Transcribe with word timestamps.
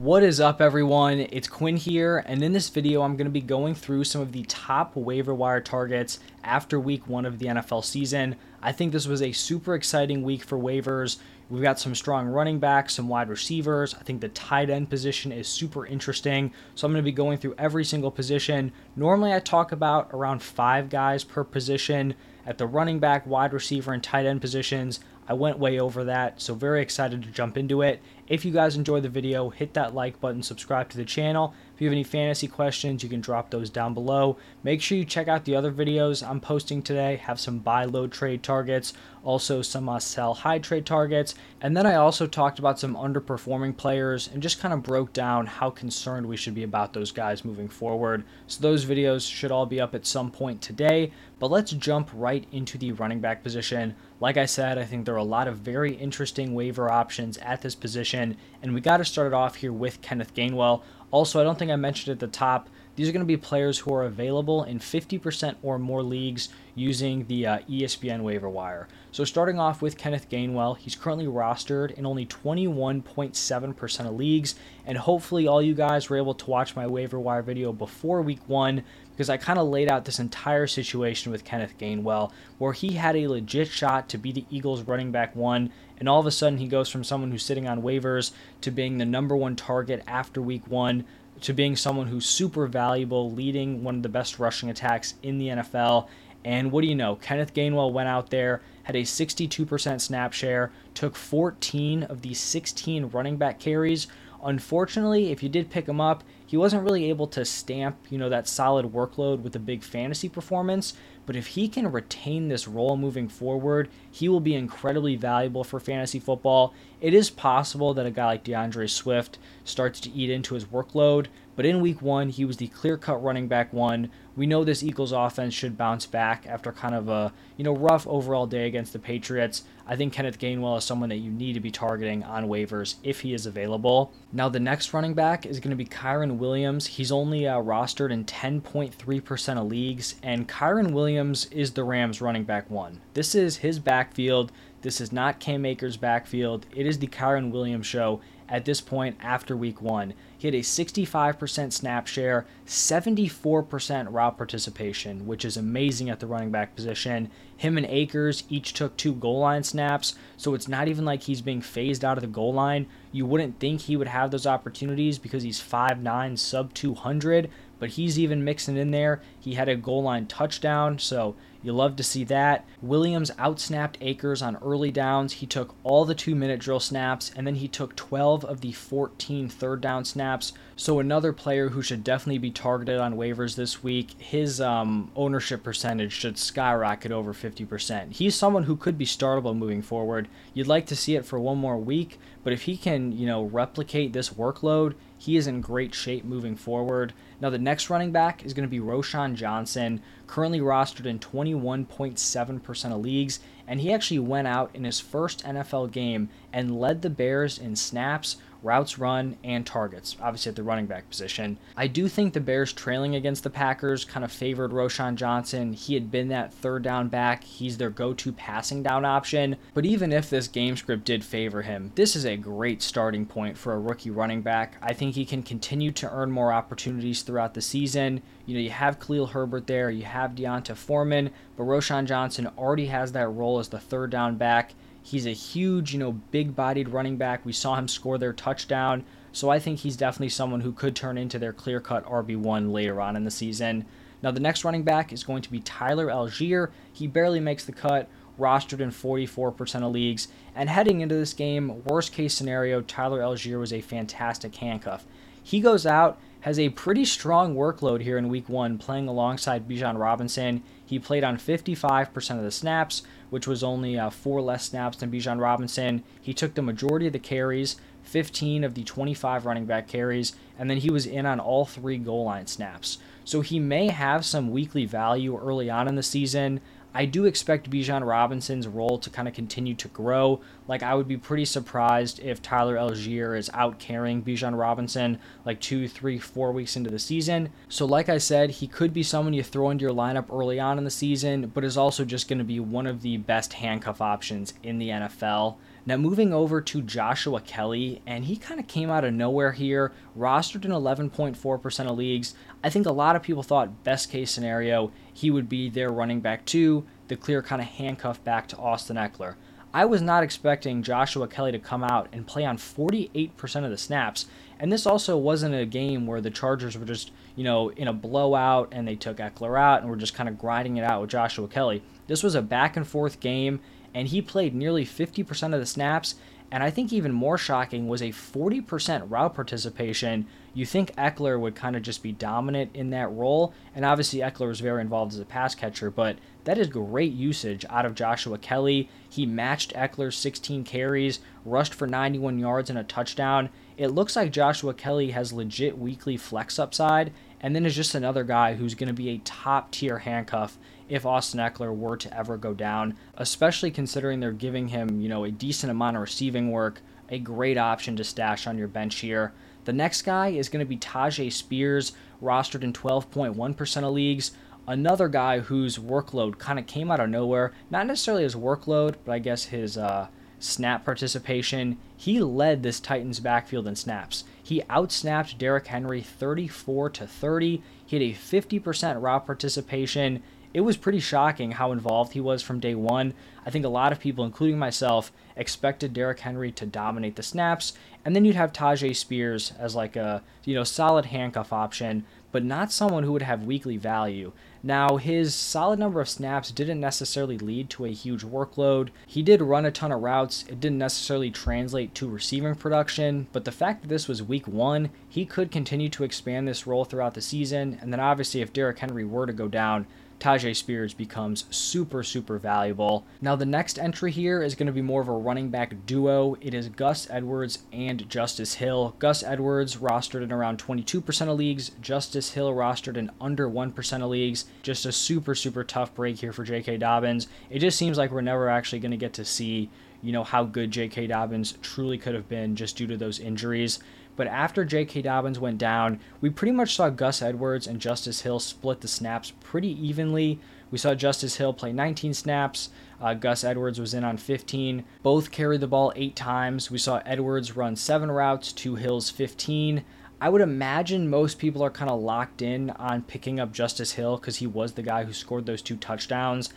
What 0.00 0.22
is 0.22 0.40
up 0.40 0.62
everyone? 0.62 1.20
It's 1.30 1.46
Quinn 1.46 1.76
here 1.76 2.24
and 2.26 2.42
in 2.42 2.54
this 2.54 2.70
video 2.70 3.02
I'm 3.02 3.18
going 3.18 3.26
to 3.26 3.30
be 3.30 3.42
going 3.42 3.74
through 3.74 4.04
some 4.04 4.22
of 4.22 4.32
the 4.32 4.44
top 4.44 4.96
waiver 4.96 5.34
wire 5.34 5.60
targets 5.60 6.20
after 6.42 6.80
week 6.80 7.06
1 7.06 7.26
of 7.26 7.38
the 7.38 7.48
NFL 7.48 7.84
season. 7.84 8.36
I 8.62 8.72
think 8.72 8.92
this 8.92 9.06
was 9.06 9.20
a 9.20 9.32
super 9.32 9.74
exciting 9.74 10.22
week 10.22 10.42
for 10.42 10.56
waivers. 10.56 11.18
We've 11.50 11.62
got 11.62 11.78
some 11.78 11.94
strong 11.94 12.28
running 12.28 12.58
backs, 12.58 12.94
some 12.94 13.08
wide 13.08 13.28
receivers. 13.28 13.94
I 13.94 14.02
think 14.02 14.22
the 14.22 14.30
tight 14.30 14.70
end 14.70 14.88
position 14.88 15.32
is 15.32 15.46
super 15.46 15.84
interesting. 15.84 16.54
So 16.76 16.86
I'm 16.86 16.94
going 16.94 17.04
to 17.04 17.10
be 17.10 17.12
going 17.12 17.36
through 17.36 17.56
every 17.58 17.84
single 17.84 18.10
position. 18.10 18.72
Normally 18.96 19.34
I 19.34 19.38
talk 19.38 19.70
about 19.70 20.08
around 20.14 20.42
5 20.42 20.88
guys 20.88 21.24
per 21.24 21.44
position 21.44 22.14
at 22.46 22.56
the 22.56 22.66
running 22.66 23.00
back, 23.00 23.26
wide 23.26 23.52
receiver 23.52 23.92
and 23.92 24.02
tight 24.02 24.24
end 24.24 24.40
positions. 24.40 25.00
I 25.28 25.34
went 25.34 25.60
way 25.60 25.78
over 25.78 26.02
that, 26.04 26.40
so 26.40 26.54
very 26.54 26.82
excited 26.82 27.22
to 27.22 27.30
jump 27.30 27.56
into 27.56 27.82
it. 27.82 28.02
If 28.30 28.44
you 28.44 28.52
guys 28.52 28.76
enjoyed 28.76 29.02
the 29.02 29.08
video, 29.08 29.50
hit 29.50 29.74
that 29.74 29.92
like 29.92 30.20
button, 30.20 30.44
subscribe 30.44 30.88
to 30.90 30.96
the 30.96 31.04
channel. 31.04 31.52
If 31.74 31.80
you 31.80 31.88
have 31.88 31.92
any 31.92 32.04
fantasy 32.04 32.46
questions, 32.46 33.02
you 33.02 33.08
can 33.08 33.20
drop 33.20 33.50
those 33.50 33.70
down 33.70 33.92
below. 33.92 34.36
Make 34.62 34.80
sure 34.80 34.96
you 34.96 35.04
check 35.04 35.26
out 35.26 35.44
the 35.46 35.56
other 35.56 35.72
videos 35.72 36.24
I'm 36.24 36.38
posting 36.38 36.80
today. 36.80 37.16
Have 37.16 37.40
some 37.40 37.58
buy 37.58 37.86
low 37.86 38.06
trade 38.06 38.44
targets, 38.44 38.92
also 39.24 39.62
some 39.62 39.88
uh, 39.88 39.98
sell 39.98 40.32
high 40.32 40.60
trade 40.60 40.86
targets. 40.86 41.34
And 41.60 41.76
then 41.76 41.86
I 41.86 41.96
also 41.96 42.28
talked 42.28 42.60
about 42.60 42.78
some 42.78 42.94
underperforming 42.94 43.76
players 43.76 44.28
and 44.32 44.40
just 44.40 44.60
kind 44.60 44.72
of 44.72 44.84
broke 44.84 45.12
down 45.12 45.46
how 45.46 45.70
concerned 45.70 46.26
we 46.26 46.36
should 46.36 46.54
be 46.54 46.62
about 46.62 46.92
those 46.92 47.10
guys 47.10 47.44
moving 47.44 47.68
forward. 47.68 48.22
So 48.46 48.62
those 48.62 48.84
videos 48.84 49.28
should 49.28 49.50
all 49.50 49.66
be 49.66 49.80
up 49.80 49.96
at 49.96 50.06
some 50.06 50.30
point 50.30 50.62
today. 50.62 51.10
But 51.40 51.50
let's 51.50 51.72
jump 51.72 52.10
right 52.12 52.46
into 52.52 52.78
the 52.78 52.92
running 52.92 53.20
back 53.20 53.42
position. 53.42 53.96
Like 54.20 54.36
I 54.36 54.44
said, 54.44 54.76
I 54.76 54.84
think 54.84 55.06
there 55.06 55.14
are 55.14 55.18
a 55.18 55.24
lot 55.24 55.48
of 55.48 55.56
very 55.56 55.94
interesting 55.94 56.52
waiver 56.52 56.92
options 56.92 57.38
at 57.38 57.62
this 57.62 57.74
position, 57.74 58.19
and 58.20 58.74
we 58.74 58.80
got 58.80 58.98
to 58.98 59.04
start 59.04 59.26
it 59.28 59.34
off 59.34 59.56
here 59.56 59.72
with 59.72 60.00
Kenneth 60.02 60.34
Gainwell. 60.34 60.82
Also, 61.10 61.40
I 61.40 61.44
don't 61.44 61.58
think 61.58 61.70
I 61.70 61.76
mentioned 61.76 62.12
at 62.12 62.20
the 62.20 62.28
top, 62.28 62.68
these 62.96 63.08
are 63.08 63.12
going 63.12 63.20
to 63.20 63.26
be 63.26 63.36
players 63.36 63.78
who 63.78 63.94
are 63.94 64.04
available 64.04 64.64
in 64.64 64.78
50% 64.78 65.56
or 65.62 65.78
more 65.78 66.02
leagues 66.02 66.50
using 66.74 67.26
the 67.26 67.46
uh, 67.46 67.58
ESPN 67.60 68.20
waiver 68.20 68.48
wire. 68.48 68.88
So, 69.10 69.24
starting 69.24 69.58
off 69.58 69.80
with 69.80 69.96
Kenneth 69.96 70.28
Gainwell, 70.28 70.76
he's 70.76 70.94
currently 70.96 71.26
rostered 71.26 71.92
in 71.92 72.04
only 72.04 72.26
21.7% 72.26 74.06
of 74.06 74.14
leagues, 74.14 74.54
and 74.84 74.98
hopefully, 74.98 75.46
all 75.46 75.62
you 75.62 75.74
guys 75.74 76.10
were 76.10 76.16
able 76.16 76.34
to 76.34 76.50
watch 76.50 76.76
my 76.76 76.86
waiver 76.86 77.18
wire 77.18 77.42
video 77.42 77.72
before 77.72 78.22
week 78.22 78.40
one 78.46 78.84
because 79.20 79.28
I 79.28 79.36
kind 79.36 79.58
of 79.58 79.68
laid 79.68 79.90
out 79.90 80.06
this 80.06 80.18
entire 80.18 80.66
situation 80.66 81.30
with 81.30 81.44
Kenneth 81.44 81.76
Gainwell, 81.76 82.32
where 82.56 82.72
he 82.72 82.94
had 82.94 83.16
a 83.16 83.28
legit 83.28 83.68
shot 83.68 84.08
to 84.08 84.16
be 84.16 84.32
the 84.32 84.46
Eagles 84.48 84.80
running 84.80 85.12
back 85.12 85.36
one, 85.36 85.70
and 85.98 86.08
all 86.08 86.20
of 86.20 86.24
a 86.24 86.30
sudden 86.30 86.58
he 86.58 86.66
goes 86.66 86.88
from 86.88 87.04
someone 87.04 87.30
who's 87.30 87.44
sitting 87.44 87.68
on 87.68 87.82
waivers 87.82 88.32
to 88.62 88.70
being 88.70 88.96
the 88.96 89.04
number 89.04 89.36
one 89.36 89.56
target 89.56 90.02
after 90.06 90.40
week 90.40 90.66
one 90.68 91.04
to 91.42 91.52
being 91.52 91.76
someone 91.76 92.06
who's 92.06 92.24
super 92.24 92.66
valuable, 92.66 93.30
leading 93.30 93.84
one 93.84 93.96
of 93.96 94.02
the 94.02 94.08
best 94.08 94.38
rushing 94.38 94.70
attacks 94.70 95.12
in 95.22 95.36
the 95.36 95.48
NFL. 95.48 96.08
And 96.42 96.72
what 96.72 96.80
do 96.80 96.86
you 96.86 96.94
know? 96.94 97.16
Kenneth 97.16 97.52
Gainwell 97.52 97.92
went 97.92 98.08
out 98.08 98.30
there, 98.30 98.62
had 98.84 98.96
a 98.96 99.02
62% 99.02 100.00
snap 100.00 100.32
share, 100.32 100.72
took 100.94 101.14
14 101.14 102.04
of 102.04 102.22
the 102.22 102.32
16 102.32 103.10
running 103.10 103.36
back 103.36 103.60
carries. 103.60 104.06
Unfortunately, 104.42 105.30
if 105.30 105.42
you 105.42 105.50
did 105.50 105.68
pick 105.68 105.86
him 105.86 106.00
up, 106.00 106.24
he 106.50 106.56
wasn't 106.56 106.82
really 106.82 107.08
able 107.08 107.28
to 107.28 107.44
stamp, 107.44 107.96
you 108.10 108.18
know, 108.18 108.28
that 108.28 108.48
solid 108.48 108.86
workload 108.86 109.42
with 109.42 109.54
a 109.54 109.60
big 109.60 109.84
fantasy 109.84 110.28
performance, 110.28 110.94
but 111.24 111.36
if 111.36 111.46
he 111.46 111.68
can 111.68 111.92
retain 111.92 112.48
this 112.48 112.66
role 112.66 112.96
moving 112.96 113.28
forward, 113.28 113.88
he 114.10 114.28
will 114.28 114.40
be 114.40 114.56
incredibly 114.56 115.14
valuable 115.14 115.62
for 115.62 115.78
fantasy 115.78 116.18
football. 116.18 116.74
It 117.00 117.14
is 117.14 117.30
possible 117.30 117.94
that 117.94 118.04
a 118.04 118.10
guy 118.10 118.26
like 118.26 118.42
D'Andre 118.42 118.88
Swift 118.88 119.38
starts 119.62 120.00
to 120.00 120.10
eat 120.10 120.28
into 120.28 120.56
his 120.56 120.64
workload, 120.64 121.26
but 121.60 121.66
in 121.66 121.82
week 121.82 122.00
one, 122.00 122.30
he 122.30 122.46
was 122.46 122.56
the 122.56 122.68
clear 122.68 122.96
cut 122.96 123.22
running 123.22 123.46
back 123.46 123.70
one. 123.70 124.10
We 124.34 124.46
know 124.46 124.64
this 124.64 124.82
Eagles 124.82 125.12
offense 125.12 125.52
should 125.52 125.76
bounce 125.76 126.06
back 126.06 126.46
after 126.46 126.72
kind 126.72 126.94
of 126.94 127.10
a 127.10 127.34
you 127.58 127.64
know 127.64 127.76
rough 127.76 128.06
overall 128.06 128.46
day 128.46 128.66
against 128.66 128.94
the 128.94 128.98
Patriots. 128.98 129.64
I 129.86 129.94
think 129.94 130.14
Kenneth 130.14 130.38
Gainwell 130.38 130.78
is 130.78 130.84
someone 130.84 131.10
that 131.10 131.16
you 131.16 131.30
need 131.30 131.52
to 131.52 131.60
be 131.60 131.70
targeting 131.70 132.22
on 132.24 132.48
waivers 132.48 132.94
if 133.02 133.20
he 133.20 133.34
is 133.34 133.44
available. 133.44 134.10
Now 134.32 134.48
the 134.48 134.58
next 134.58 134.94
running 134.94 135.12
back 135.12 135.44
is 135.44 135.60
going 135.60 135.68
to 135.68 135.76
be 135.76 135.84
Kyren 135.84 136.38
Williams. 136.38 136.86
He's 136.86 137.12
only 137.12 137.46
uh, 137.46 137.56
rostered 137.56 138.10
in 138.10 138.24
10.3% 138.24 139.60
of 139.60 139.66
leagues, 139.66 140.14
and 140.22 140.48
Kyren 140.48 140.92
Williams 140.92 141.44
is 141.50 141.72
the 141.72 141.84
Rams 141.84 142.22
running 142.22 142.44
back 142.44 142.70
one. 142.70 143.02
This 143.12 143.34
is 143.34 143.58
his 143.58 143.78
backfield. 143.78 144.50
This 144.80 144.98
is 144.98 145.12
not 145.12 145.40
Cam 145.40 145.66
Akers' 145.66 145.98
backfield. 145.98 146.64
It 146.74 146.86
is 146.86 146.98
the 146.98 147.06
Kyren 147.06 147.50
Williams 147.50 147.86
show 147.86 148.22
at 148.50 148.64
this 148.64 148.80
point 148.80 149.16
after 149.20 149.56
week 149.56 149.80
one. 149.80 150.12
He 150.36 150.46
had 150.46 150.54
a 150.54 150.60
65% 150.60 151.72
snap 151.72 152.06
share, 152.06 152.46
74% 152.66 154.08
route 154.10 154.36
participation, 154.36 155.26
which 155.26 155.44
is 155.44 155.56
amazing 155.56 156.10
at 156.10 156.18
the 156.18 156.26
running 156.26 156.50
back 156.50 156.74
position. 156.74 157.30
Him 157.56 157.76
and 157.76 157.86
Akers 157.86 158.44
each 158.48 158.72
took 158.72 158.96
two 158.96 159.14
goal 159.14 159.38
line 159.40 159.62
snaps, 159.62 160.14
so 160.36 160.54
it's 160.54 160.68
not 160.68 160.88
even 160.88 161.04
like 161.04 161.22
he's 161.22 161.42
being 161.42 161.60
phased 161.60 162.04
out 162.04 162.16
of 162.16 162.22
the 162.22 162.28
goal 162.28 162.54
line. 162.54 162.86
You 163.12 163.26
wouldn't 163.26 163.60
think 163.60 163.82
he 163.82 163.96
would 163.96 164.08
have 164.08 164.30
those 164.30 164.46
opportunities 164.46 165.18
because 165.18 165.42
he's 165.42 165.60
5'9, 165.60 166.38
sub 166.38 166.74
200, 166.74 167.50
but 167.80 167.90
he's 167.90 168.18
even 168.18 168.44
mixing 168.44 168.76
in 168.76 168.92
there. 168.92 169.20
He 169.40 169.54
had 169.54 169.68
a 169.68 169.74
goal 169.74 170.04
line 170.04 170.26
touchdown, 170.26 171.00
so 171.00 171.34
you 171.62 171.72
love 171.72 171.96
to 171.96 172.02
see 172.02 172.24
that. 172.24 172.64
Williams 172.80 173.30
outsnapped 173.32 173.96
Akers 174.00 174.40
on 174.40 174.56
early 174.62 174.90
downs. 174.90 175.34
He 175.34 175.46
took 175.46 175.74
all 175.82 176.04
the 176.04 176.14
two 176.14 176.34
minute 176.34 176.60
drill 176.60 176.80
snaps, 176.80 177.30
and 177.36 177.46
then 177.46 177.56
he 177.56 177.68
took 177.68 177.96
12 177.96 178.44
of 178.44 178.60
the 178.62 178.72
14 178.72 179.48
third 179.48 179.80
down 179.80 180.04
snaps. 180.04 180.52
So, 180.76 180.98
another 180.98 181.34
player 181.34 181.68
who 181.68 181.82
should 181.82 182.02
definitely 182.02 182.38
be 182.38 182.50
targeted 182.50 182.98
on 182.98 183.16
waivers 183.16 183.56
this 183.56 183.82
week. 183.82 184.12
His 184.18 184.60
um, 184.60 185.10
ownership 185.14 185.62
percentage 185.62 186.12
should 186.12 186.38
skyrocket 186.38 187.12
over 187.12 187.34
50%. 187.34 188.12
He's 188.12 188.34
someone 188.34 188.62
who 188.62 188.76
could 188.76 188.96
be 188.96 189.04
startable 189.04 189.56
moving 189.56 189.82
forward. 189.82 190.28
You'd 190.54 190.66
like 190.66 190.86
to 190.86 190.96
see 190.96 191.16
it 191.16 191.26
for 191.26 191.38
one 191.38 191.58
more 191.58 191.76
week, 191.76 192.18
but 192.42 192.54
if 192.54 192.62
he 192.62 192.78
can, 192.78 193.12
you 193.12 193.26
know, 193.26 193.44
replicate 193.44 194.14
this 194.14 194.30
workload, 194.30 194.94
he 195.20 195.36
is 195.36 195.46
in 195.46 195.60
great 195.60 195.94
shape 195.94 196.24
moving 196.24 196.56
forward. 196.56 197.12
Now, 197.42 197.50
the 197.50 197.58
next 197.58 197.90
running 197.90 198.10
back 198.10 198.42
is 198.42 198.54
going 198.54 198.66
to 198.66 198.70
be 198.70 198.80
Roschon 198.80 199.34
Johnson, 199.34 200.00
currently 200.26 200.60
rostered 200.60 201.04
in 201.04 201.18
21.7% 201.18 202.84
of 202.86 203.00
leagues, 203.02 203.38
and 203.68 203.82
he 203.82 203.92
actually 203.92 204.20
went 204.20 204.48
out 204.48 204.70
in 204.72 204.84
his 204.84 204.98
first 204.98 205.44
NFL 205.44 205.92
game 205.92 206.30
and 206.54 206.80
led 206.80 207.02
the 207.02 207.10
Bears 207.10 207.58
in 207.58 207.76
snaps, 207.76 208.38
routes 208.62 208.98
run, 208.98 209.36
and 209.44 209.66
targets, 209.66 210.16
obviously 210.20 210.50
at 210.50 210.56
the 210.56 210.62
running 210.62 210.86
back 210.86 211.08
position. 211.08 211.58
I 211.76 211.86
do 211.86 212.08
think 212.08 212.32
the 212.32 212.40
Bears 212.40 212.72
trailing 212.72 213.14
against 213.14 213.42
the 213.42 213.50
Packers 213.50 214.04
kind 214.04 214.24
of 214.24 214.32
favored 214.32 214.70
Roschon 214.70 215.14
Johnson. 215.14 215.72
He 215.72 215.94
had 215.94 216.10
been 216.10 216.28
that 216.28 216.52
third 216.52 216.82
down 216.82 217.08
back, 217.08 217.44
he's 217.44 217.78
their 217.78 217.90
go 217.90 218.12
to 218.14 218.32
passing 218.32 218.82
down 218.82 219.04
option. 219.04 219.56
But 219.74 219.86
even 219.86 220.12
if 220.12 220.30
this 220.30 220.48
game 220.48 220.76
script 220.76 221.04
did 221.04 221.24
favor 221.24 221.62
him, 221.62 221.92
this 221.94 222.16
is 222.16 222.24
a 222.24 222.36
great 222.36 222.82
starting 222.82 223.26
point 223.26 223.56
for 223.56 223.72
a 223.72 223.80
rookie 223.80 224.10
running 224.10 224.42
back. 224.42 224.76
I 224.82 224.92
think 224.92 225.14
he 225.14 225.24
can 225.24 225.42
continue 225.42 225.90
to 225.92 226.10
earn 226.10 226.30
more 226.30 226.52
opportunities 226.52 227.22
throughout 227.22 227.54
the 227.54 227.60
season. 227.60 228.22
You 228.46 228.54
know, 228.54 228.60
you 228.60 228.70
have 228.70 229.00
Khalil 229.00 229.28
Herbert 229.28 229.66
there, 229.66 229.90
you 229.90 230.04
have 230.04 230.34
D'Onta 230.34 230.74
Foreman, 230.74 231.30
but 231.56 231.64
Roschon 231.64 232.06
Johnson 232.06 232.48
already 232.58 232.86
has 232.86 233.12
that 233.12 233.28
role 233.28 233.58
as 233.58 233.68
the 233.68 233.78
third 233.78 234.10
down 234.10 234.36
back. 234.36 234.74
He's 235.02 235.26
a 235.26 235.32
huge, 235.32 235.92
you 235.92 235.98
know, 235.98 236.12
big 236.12 236.54
bodied 236.54 236.88
running 236.88 237.16
back. 237.16 237.44
We 237.44 237.52
saw 237.52 237.76
him 237.76 237.88
score 237.88 238.18
their 238.18 238.32
touchdown. 238.32 239.04
So 239.32 239.48
I 239.50 239.58
think 239.58 239.80
he's 239.80 239.96
definitely 239.96 240.30
someone 240.30 240.60
who 240.60 240.72
could 240.72 240.96
turn 240.96 241.16
into 241.16 241.38
their 241.38 241.52
clear 241.52 241.80
cut 241.80 242.04
RB1 242.04 242.72
later 242.72 243.00
on 243.00 243.16
in 243.16 243.24
the 243.24 243.30
season. 243.30 243.86
Now, 244.22 244.30
the 244.30 244.40
next 244.40 244.64
running 244.64 244.82
back 244.82 245.12
is 245.12 245.24
going 245.24 245.42
to 245.42 245.50
be 245.50 245.60
Tyler 245.60 246.08
Allgeier. 246.08 246.70
He 246.92 247.06
barely 247.06 247.40
makes 247.40 247.64
the 247.64 247.72
cut, 247.72 248.08
rostered 248.38 248.80
in 248.80 248.90
44% 248.90 249.82
of 249.86 249.92
leagues. 249.92 250.28
And 250.54 250.68
heading 250.68 251.00
into 251.00 251.14
this 251.14 251.32
game, 251.32 251.82
worst 251.84 252.12
case 252.12 252.34
scenario, 252.34 252.80
Tyler 252.80 253.20
Allgeier 253.20 253.60
was 253.60 253.72
a 253.72 253.80
fantastic 253.80 254.54
handcuff. 254.56 255.06
He 255.42 255.60
goes 255.60 255.86
out, 255.86 256.18
has 256.40 256.58
a 256.58 256.70
pretty 256.70 257.04
strong 257.04 257.54
workload 257.54 258.00
here 258.02 258.16
in 258.16 258.28
week 258.28 258.48
one, 258.48 258.78
playing 258.78 259.08
alongside 259.08 259.68
Bijan 259.68 259.98
Robinson. 259.98 260.62
He 260.84 260.98
played 260.98 261.24
on 261.24 261.36
55% 261.36 262.38
of 262.38 262.42
the 262.42 262.50
snaps, 262.50 263.02
which 263.28 263.46
was 263.46 263.62
only 263.62 263.98
uh, 263.98 264.10
four 264.10 264.40
less 264.40 264.64
snaps 264.64 264.98
than 264.98 265.10
Bijan 265.10 265.40
Robinson. 265.40 266.02
He 266.20 266.32
took 266.32 266.54
the 266.54 266.62
majority 266.62 267.06
of 267.06 267.12
the 267.12 267.18
carries, 267.18 267.76
15 268.02 268.64
of 268.64 268.74
the 268.74 268.84
25 268.84 269.44
running 269.46 269.66
back 269.66 269.86
carries, 269.86 270.34
and 270.58 270.70
then 270.70 270.78
he 270.78 270.90
was 270.90 271.06
in 271.06 271.26
on 271.26 271.40
all 271.40 271.64
three 271.64 271.98
goal 271.98 272.24
line 272.24 272.46
snaps. 272.46 272.98
So 273.24 273.42
he 273.42 273.58
may 273.58 273.88
have 273.88 274.24
some 274.24 274.50
weekly 274.50 274.86
value 274.86 275.38
early 275.38 275.70
on 275.70 275.86
in 275.86 275.94
the 275.94 276.02
season. 276.02 276.60
I 276.92 277.04
do 277.04 277.24
expect 277.24 277.70
Bijan 277.70 278.06
Robinson's 278.06 278.66
role 278.66 278.98
to 278.98 279.10
kind 279.10 279.28
of 279.28 279.34
continue 279.34 279.74
to 279.74 279.88
grow. 279.88 280.40
Like, 280.66 280.82
I 280.82 280.94
would 280.94 281.06
be 281.06 281.16
pretty 281.16 281.44
surprised 281.44 282.20
if 282.20 282.42
Tyler 282.42 282.76
Allgeier 282.76 283.38
is 283.38 283.50
out 283.54 283.78
carrying 283.78 284.22
Bijan 284.22 284.58
Robinson 284.58 285.18
like 285.44 285.60
two, 285.60 285.86
three, 285.86 286.18
four 286.18 286.52
weeks 286.52 286.76
into 286.76 286.90
the 286.90 286.98
season. 286.98 287.50
So, 287.68 287.86
like 287.86 288.08
I 288.08 288.18
said, 288.18 288.50
he 288.50 288.66
could 288.66 288.92
be 288.92 289.02
someone 289.02 289.34
you 289.34 289.42
throw 289.42 289.70
into 289.70 289.82
your 289.82 289.94
lineup 289.94 290.32
early 290.32 290.58
on 290.58 290.78
in 290.78 290.84
the 290.84 290.90
season, 290.90 291.52
but 291.54 291.64
is 291.64 291.76
also 291.76 292.04
just 292.04 292.28
going 292.28 292.38
to 292.38 292.44
be 292.44 292.60
one 292.60 292.86
of 292.86 293.02
the 293.02 293.18
best 293.18 293.52
handcuff 293.54 294.00
options 294.00 294.54
in 294.62 294.78
the 294.78 294.88
NFL. 294.88 295.56
Now, 295.86 295.96
moving 295.96 296.32
over 296.32 296.60
to 296.60 296.82
Joshua 296.82 297.40
Kelly, 297.40 298.02
and 298.06 298.26
he 298.26 298.36
kind 298.36 298.60
of 298.60 298.66
came 298.66 298.90
out 298.90 299.04
of 299.04 299.14
nowhere 299.14 299.52
here, 299.52 299.92
rostered 300.16 300.64
in 300.64 300.70
11.4% 300.70 301.90
of 301.90 301.96
leagues. 301.96 302.34
I 302.62 302.70
think 302.70 302.86
a 302.86 302.92
lot 302.92 303.16
of 303.16 303.22
people 303.22 303.42
thought, 303.42 303.82
best 303.82 304.10
case 304.10 304.30
scenario, 304.30 304.92
he 305.12 305.30
would 305.30 305.48
be 305.48 305.70
their 305.70 305.90
running 305.90 306.20
back 306.20 306.44
two, 306.44 306.84
the 307.08 307.16
clear 307.16 307.42
kind 307.42 307.62
of 307.62 307.68
handcuff 307.68 308.22
back 308.22 308.46
to 308.48 308.58
Austin 308.58 308.96
Ekeler. 308.96 309.36
I 309.72 309.84
was 309.84 310.02
not 310.02 310.24
expecting 310.24 310.82
Joshua 310.82 311.28
Kelly 311.28 311.52
to 311.52 311.58
come 311.58 311.84
out 311.84 312.08
and 312.12 312.26
play 312.26 312.44
on 312.44 312.58
48% 312.58 313.64
of 313.64 313.70
the 313.70 313.78
snaps. 313.78 314.26
And 314.58 314.72
this 314.72 314.84
also 314.84 315.16
wasn't 315.16 315.54
a 315.54 315.64
game 315.64 316.06
where 316.06 316.20
the 316.20 316.30
Chargers 316.30 316.76
were 316.76 316.84
just, 316.84 317.12
you 317.36 317.44
know, 317.44 317.70
in 317.70 317.86
a 317.86 317.92
blowout 317.92 318.68
and 318.72 318.86
they 318.86 318.96
took 318.96 319.18
Ekeler 319.18 319.58
out 319.58 319.80
and 319.80 319.88
were 319.88 319.96
just 319.96 320.14
kind 320.14 320.28
of 320.28 320.38
grinding 320.38 320.76
it 320.76 320.84
out 320.84 321.00
with 321.00 321.10
Joshua 321.10 321.46
Kelly. 321.46 321.82
This 322.08 322.24
was 322.24 322.34
a 322.34 322.42
back 322.42 322.76
and 322.76 322.86
forth 322.86 323.20
game, 323.20 323.60
and 323.94 324.08
he 324.08 324.22
played 324.22 324.54
nearly 324.54 324.84
50% 324.84 325.54
of 325.54 325.60
the 325.60 325.66
snaps. 325.66 326.14
And 326.52 326.64
I 326.64 326.70
think 326.70 326.92
even 326.92 327.12
more 327.12 327.38
shocking 327.38 327.86
was 327.86 328.02
a 328.02 328.08
40% 328.08 329.04
route 329.08 329.34
participation. 329.34 330.26
You 330.52 330.66
think 330.66 330.94
Ekeler 330.96 331.38
would 331.38 331.54
kind 331.54 331.76
of 331.76 331.82
just 331.82 332.02
be 332.02 332.10
dominant 332.10 332.72
in 332.74 332.90
that 332.90 333.12
role, 333.12 333.54
and 333.72 333.84
obviously 333.84 334.18
Ekeler 334.18 334.48
was 334.48 334.58
very 334.58 334.80
involved 334.80 335.12
as 335.12 335.20
a 335.20 335.24
pass 335.24 335.54
catcher, 335.54 335.92
but 335.92 336.16
that 336.44 336.58
is 336.58 336.66
great 336.66 337.12
usage 337.12 337.64
out 337.70 337.86
of 337.86 337.94
Joshua 337.94 338.36
Kelly. 338.36 338.88
He 339.08 339.26
matched 339.26 339.74
Ekeler's 339.74 340.16
16 340.16 340.64
carries, 340.64 341.20
rushed 341.44 341.72
for 341.72 341.86
91 341.86 342.40
yards 342.40 342.68
and 342.68 342.78
a 342.78 342.82
touchdown. 342.82 343.50
It 343.76 343.88
looks 343.88 344.16
like 344.16 344.32
Joshua 344.32 344.74
Kelly 344.74 345.12
has 345.12 345.32
legit 345.32 345.78
weekly 345.78 346.16
flex 346.16 346.58
upside, 346.58 347.12
and 347.40 347.54
then 347.54 347.64
is 347.64 347.76
just 347.76 347.94
another 347.94 348.24
guy 348.24 348.54
who's 348.54 348.74
going 348.74 348.88
to 348.88 348.92
be 348.92 349.10
a 349.10 349.18
top 349.18 349.70
tier 349.70 349.98
handcuff 349.98 350.58
if 350.90 351.06
Austin 351.06 351.40
Ekeler 351.40 351.74
were 351.74 351.96
to 351.96 352.16
ever 352.16 352.36
go 352.36 352.52
down, 352.52 352.96
especially 353.16 353.70
considering 353.70 354.20
they're 354.20 354.32
giving 354.32 354.68
him, 354.68 355.00
you 355.00 355.08
know, 355.08 355.24
a 355.24 355.30
decent 355.30 355.70
amount 355.70 355.96
of 355.96 356.02
receiving 356.02 356.50
work, 356.50 356.82
a 357.08 357.18
great 357.18 357.56
option 357.56 357.96
to 357.96 358.04
stash 358.04 358.46
on 358.46 358.58
your 358.58 358.68
bench 358.68 358.96
here. 358.96 359.32
The 359.64 359.72
next 359.72 360.02
guy 360.02 360.28
is 360.28 360.48
going 360.48 360.64
to 360.64 360.68
be 360.68 360.76
Tyjae 360.76 361.32
Spears, 361.32 361.92
rostered 362.22 362.62
in 362.62 362.72
12.1% 362.72 363.84
of 363.84 363.92
leagues 363.92 364.32
another 364.70 365.08
guy 365.08 365.40
whose 365.40 365.78
workload 365.78 366.38
kind 366.38 366.58
of 366.58 366.66
came 366.66 366.90
out 366.90 367.00
of 367.00 367.10
nowhere. 367.10 367.52
Not 367.70 367.86
necessarily 367.86 368.22
his 368.22 368.36
workload, 368.36 368.94
but 369.04 369.12
I 369.12 369.18
guess 369.18 369.46
his 369.46 369.76
uh, 369.76 370.08
snap 370.38 370.84
participation. 370.84 371.78
He 371.96 372.20
led 372.20 372.62
this 372.62 372.80
Titans 372.80 373.20
backfield 373.20 373.66
in 373.66 373.74
snaps. 373.74 374.24
He 374.40 374.62
outsnapped 374.70 375.38
Derrick 375.38 375.66
Henry 375.66 376.00
34 376.00 376.90
to 376.90 377.06
30. 377.06 377.62
He 377.84 377.96
had 377.96 378.02
a 378.02 378.16
50% 378.16 379.02
route 379.02 379.26
participation. 379.26 380.22
It 380.52 380.62
was 380.62 380.76
pretty 380.76 380.98
shocking 380.98 381.52
how 381.52 381.70
involved 381.70 382.12
he 382.12 382.20
was 382.20 382.42
from 382.42 382.58
day 382.58 382.74
one. 382.74 383.14
I 383.46 383.50
think 383.50 383.64
a 383.64 383.68
lot 383.68 383.92
of 383.92 384.00
people, 384.00 384.24
including 384.24 384.58
myself, 384.58 385.12
expected 385.36 385.92
Derrick 385.92 386.20
Henry 386.20 386.50
to 386.52 386.66
dominate 386.66 387.14
the 387.14 387.22
snaps, 387.22 387.72
and 388.04 388.16
then 388.16 388.24
you'd 388.24 388.34
have 388.34 388.52
Tyjae 388.52 388.96
Spears 388.96 389.52
as 389.58 389.76
like 389.76 389.94
a 389.94 390.22
you 390.44 390.54
know 390.54 390.64
solid 390.64 391.06
handcuff 391.06 391.52
option, 391.52 392.04
but 392.32 392.44
not 392.44 392.72
someone 392.72 393.04
who 393.04 393.12
would 393.12 393.22
have 393.22 393.44
weekly 393.44 393.76
value. 393.76 394.32
Now, 394.62 394.96
his 394.96 395.34
solid 395.34 395.78
number 395.78 396.00
of 396.00 396.08
snaps 396.08 396.50
didn't 396.50 396.80
necessarily 396.80 397.38
lead 397.38 397.70
to 397.70 397.86
a 397.86 397.92
huge 397.92 398.24
workload. 398.24 398.90
He 399.06 399.22
did 399.22 399.40
run 399.40 399.64
a 399.64 399.70
ton 399.70 399.90
of 399.92 400.02
routes. 400.02 400.44
It 400.48 400.60
didn't 400.60 400.78
necessarily 400.78 401.30
translate 401.30 401.94
to 401.94 402.08
receiving 402.08 402.54
production, 402.56 403.28
but 403.32 403.44
the 403.44 403.52
fact 403.52 403.82
that 403.82 403.88
this 403.88 404.06
was 404.06 404.22
week 404.22 404.46
one, 404.46 404.90
he 405.08 405.24
could 405.24 405.50
continue 405.50 405.88
to 405.90 406.04
expand 406.04 406.46
this 406.46 406.66
role 406.66 406.84
throughout 406.84 407.14
the 407.14 407.22
season. 407.22 407.78
And 407.80 407.92
then 407.92 408.00
obviously, 408.00 408.42
if 408.42 408.52
Derrick 408.52 408.80
Henry 408.80 409.04
were 409.04 409.26
to 409.26 409.32
go 409.32 409.48
down, 409.48 409.86
Tyjae 410.20 410.54
Spears 410.54 410.94
becomes 410.94 411.46
super, 411.50 412.02
super 412.02 412.38
valuable. 412.38 413.06
Now, 413.20 413.34
the 413.36 413.46
next 413.46 413.78
entry 413.78 414.12
here 414.12 414.42
is 414.42 414.54
going 414.54 414.66
to 414.66 414.72
be 414.72 414.82
more 414.82 415.00
of 415.00 415.08
a 415.08 415.12
running 415.12 415.48
back 415.48 415.74
duo. 415.86 416.36
It 416.40 416.54
is 416.54 416.68
Gus 416.68 417.08
Edwards 417.10 417.60
and 417.72 418.08
Justice 418.08 418.54
Hill. 418.54 418.94
Gus 418.98 419.22
Edwards 419.22 419.76
rostered 419.76 420.22
in 420.22 420.30
around 420.30 420.58
22% 420.58 421.28
of 421.28 421.38
leagues, 421.38 421.70
Justice 421.80 422.32
Hill 422.32 422.52
rostered 422.52 422.96
in 422.96 423.10
under 423.20 423.48
1% 423.48 424.02
of 424.02 424.10
leagues. 424.10 424.44
Just 424.62 424.84
a 424.84 424.92
super, 424.92 425.34
super 425.34 425.64
tough 425.64 425.94
break 425.94 426.18
here 426.18 426.32
for 426.32 426.44
J.K. 426.44 426.76
Dobbins. 426.76 427.26
It 427.48 427.60
just 427.60 427.78
seems 427.78 427.96
like 427.96 428.10
we're 428.10 428.20
never 428.20 428.48
actually 428.48 428.80
going 428.80 428.90
to 428.90 428.96
get 428.96 429.14
to 429.14 429.24
see 429.24 429.70
you 430.02 430.12
know 430.12 430.24
how 430.24 430.44
good 430.44 430.70
J.K. 430.70 431.08
Dobbins 431.08 431.58
truly 431.62 431.98
could 431.98 432.14
have 432.14 432.28
been 432.28 432.56
just 432.56 432.76
due 432.76 432.86
to 432.86 432.96
those 432.96 433.18
injuries. 433.18 433.80
But 434.16 434.26
after 434.26 434.64
J.K. 434.64 435.02
Dobbins 435.02 435.38
went 435.38 435.58
down, 435.58 436.00
we 436.20 436.30
pretty 436.30 436.52
much 436.52 436.74
saw 436.76 436.90
Gus 436.90 437.22
Edwards 437.22 437.66
and 437.66 437.80
Justice 437.80 438.22
Hill 438.22 438.38
split 438.38 438.80
the 438.80 438.88
snaps 438.88 439.32
pretty 439.40 439.70
evenly. 439.86 440.40
We 440.70 440.78
saw 440.78 440.94
Justice 440.94 441.36
Hill 441.36 441.52
play 441.52 441.72
19 441.72 442.14
snaps. 442.14 442.68
Uh, 443.00 443.14
Gus 443.14 443.44
Edwards 443.44 443.80
was 443.80 443.94
in 443.94 444.04
on 444.04 444.18
15. 444.18 444.84
Both 445.02 445.30
carried 445.30 445.60
the 445.60 445.66
ball 445.66 445.92
eight 445.96 446.14
times. 446.14 446.70
We 446.70 446.78
saw 446.78 447.02
Edwards 447.06 447.56
run 447.56 447.76
seven 447.76 448.10
routes 448.10 448.52
to 448.52 448.76
Hill's 448.76 449.10
15. 449.10 449.84
I 450.20 450.28
would 450.28 450.42
imagine 450.42 451.08
most 451.08 451.38
people 451.38 451.62
are 451.62 451.70
kind 451.70 451.90
of 451.90 452.00
locked 452.00 452.42
in 452.42 452.70
on 452.70 453.02
picking 453.02 453.40
up 453.40 453.52
Justice 453.52 453.92
Hill 453.92 454.18
because 454.18 454.36
he 454.36 454.46
was 454.46 454.72
the 454.72 454.82
guy 454.82 455.04
who 455.04 455.14
scored 455.14 455.46
those 455.46 455.62
two 455.62 455.76
touchdowns. 455.76 456.50